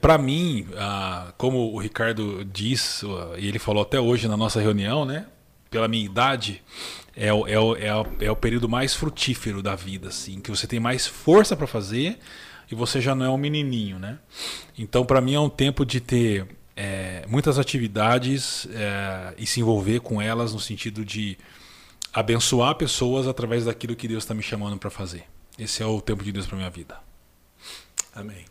[0.00, 3.02] Para mim, ah, como o Ricardo diz,
[3.36, 5.26] e ele falou até hoje na nossa reunião, né?
[5.68, 6.62] Pela minha idade,
[7.16, 10.52] é o, é o, é o, é o período mais frutífero da vida, assim, que
[10.52, 12.20] você tem mais força para fazer
[12.70, 14.20] e você já não é um menininho, né?
[14.78, 16.46] Então, para mim, é um tempo de ter
[16.80, 21.36] é, muitas atividades é, e se envolver com elas no sentido de
[22.12, 25.24] abençoar pessoas através daquilo que Deus está me chamando para fazer.
[25.58, 26.96] Esse é o tempo de Deus para minha vida.
[28.14, 28.44] Amém.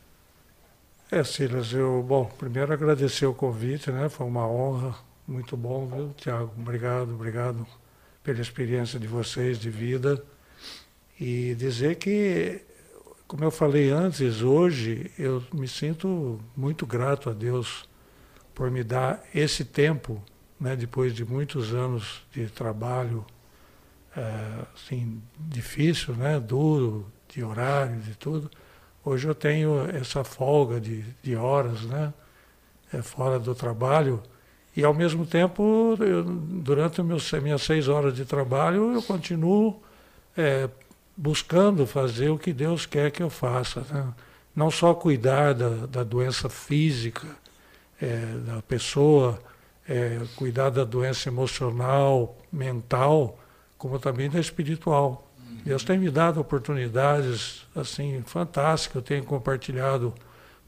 [1.10, 4.10] É, Silas, eu, bom, primeiro agradecer o convite, né?
[4.10, 4.94] Foi uma honra,
[5.26, 6.52] muito bom, viu, Tiago?
[6.60, 7.66] Obrigado, obrigado
[8.22, 10.22] pela experiência de vocês de vida.
[11.18, 12.62] E dizer que,
[13.26, 17.87] como eu falei antes, hoje eu me sinto muito grato a Deus
[18.58, 20.20] por me dar esse tempo,
[20.60, 23.24] né, depois de muitos anos de trabalho
[24.16, 28.50] é, assim, difícil, né, duro, de horário, de tudo
[29.06, 32.14] Hoje eu tenho essa folga de, de horas, né?
[32.92, 34.22] É, fora do trabalho.
[34.76, 39.82] E ao mesmo tempo, eu, durante as minhas seis horas de trabalho, eu continuo
[40.36, 40.70] é,
[41.16, 43.86] buscando fazer o que Deus quer que eu faça.
[43.90, 44.14] Né?
[44.54, 47.30] Não só cuidar da, da doença física
[48.02, 49.42] é, da pessoa,
[49.88, 53.40] é, cuidar da doença emocional, mental,
[53.78, 55.28] como também da espiritual.
[55.68, 60.14] Deus tem me dado oportunidades assim fantásticas, eu tenho compartilhado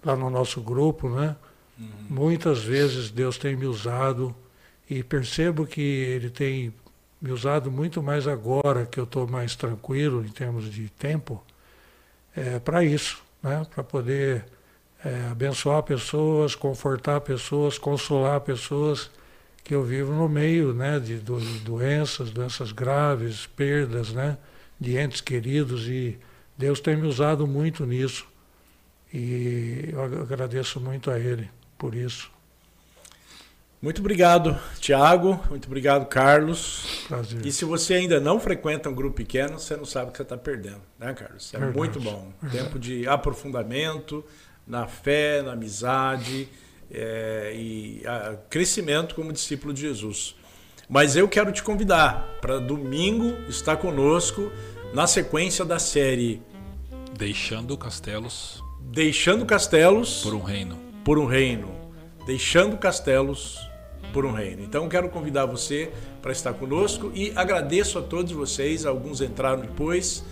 [0.03, 1.38] lá no nosso grupo, né?
[1.80, 1.88] Uhum.
[2.09, 4.36] Muitas vezes Deus tem me usado
[4.89, 6.73] e percebo que Ele tem
[7.21, 11.41] me usado muito mais agora que eu estou mais tranquilo em termos de tempo,
[12.36, 13.65] é, para isso, né?
[13.73, 14.45] para poder
[15.04, 19.10] é, abençoar pessoas, confortar pessoas, consolar pessoas
[19.64, 21.00] que eu vivo no meio né?
[21.00, 21.22] de
[21.64, 24.38] doenças, doenças graves, perdas, né?
[24.80, 26.18] de entes queridos e
[26.58, 28.28] Deus tem me usado muito nisso.
[29.14, 32.30] E eu agradeço muito a Ele por isso.
[33.82, 35.41] Muito obrigado, Tiago.
[35.50, 37.06] Muito obrigado, Carlos.
[37.08, 37.45] Prazer.
[37.45, 40.24] E se você ainda não frequenta um grupo pequeno, você não sabe o que você
[40.24, 41.54] está perdendo, né, Carlos?
[41.54, 41.78] É Verdade.
[41.78, 42.30] muito bom.
[42.52, 44.24] Tempo de aprofundamento
[44.70, 46.47] na fé, na amizade
[46.91, 50.36] é, e a, crescimento como discípulo de Jesus.
[50.88, 54.51] Mas eu quero te convidar para domingo estar conosco
[54.93, 56.41] na sequência da série
[57.20, 58.63] Deixando Castelos.
[58.80, 60.80] Deixando Castelos por um reino.
[61.03, 61.76] Por um reino.
[62.26, 63.59] Deixando Castelos
[64.13, 64.63] por um reino.
[64.63, 65.91] Então quero convidar você
[66.22, 68.86] para estar conosco e agradeço a todos vocês.
[68.86, 70.24] Alguns entraram depois.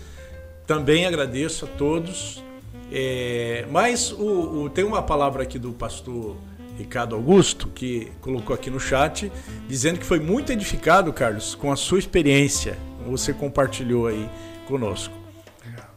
[0.66, 2.42] Também agradeço a todos.
[2.90, 6.36] É, mas o, o, tem uma palavra aqui do pastor
[6.78, 9.30] Ricardo Augusto, que colocou aqui no chat,
[9.68, 12.78] dizendo que foi muito edificado, Carlos, com a sua experiência.
[13.06, 14.28] Você compartilhou aí
[14.66, 15.14] conosco.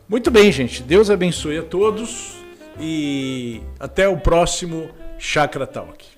[0.08, 0.84] Muito bem, gente.
[0.84, 2.34] Deus abençoe a todos
[2.80, 6.11] e até o próximo Chakra Talk.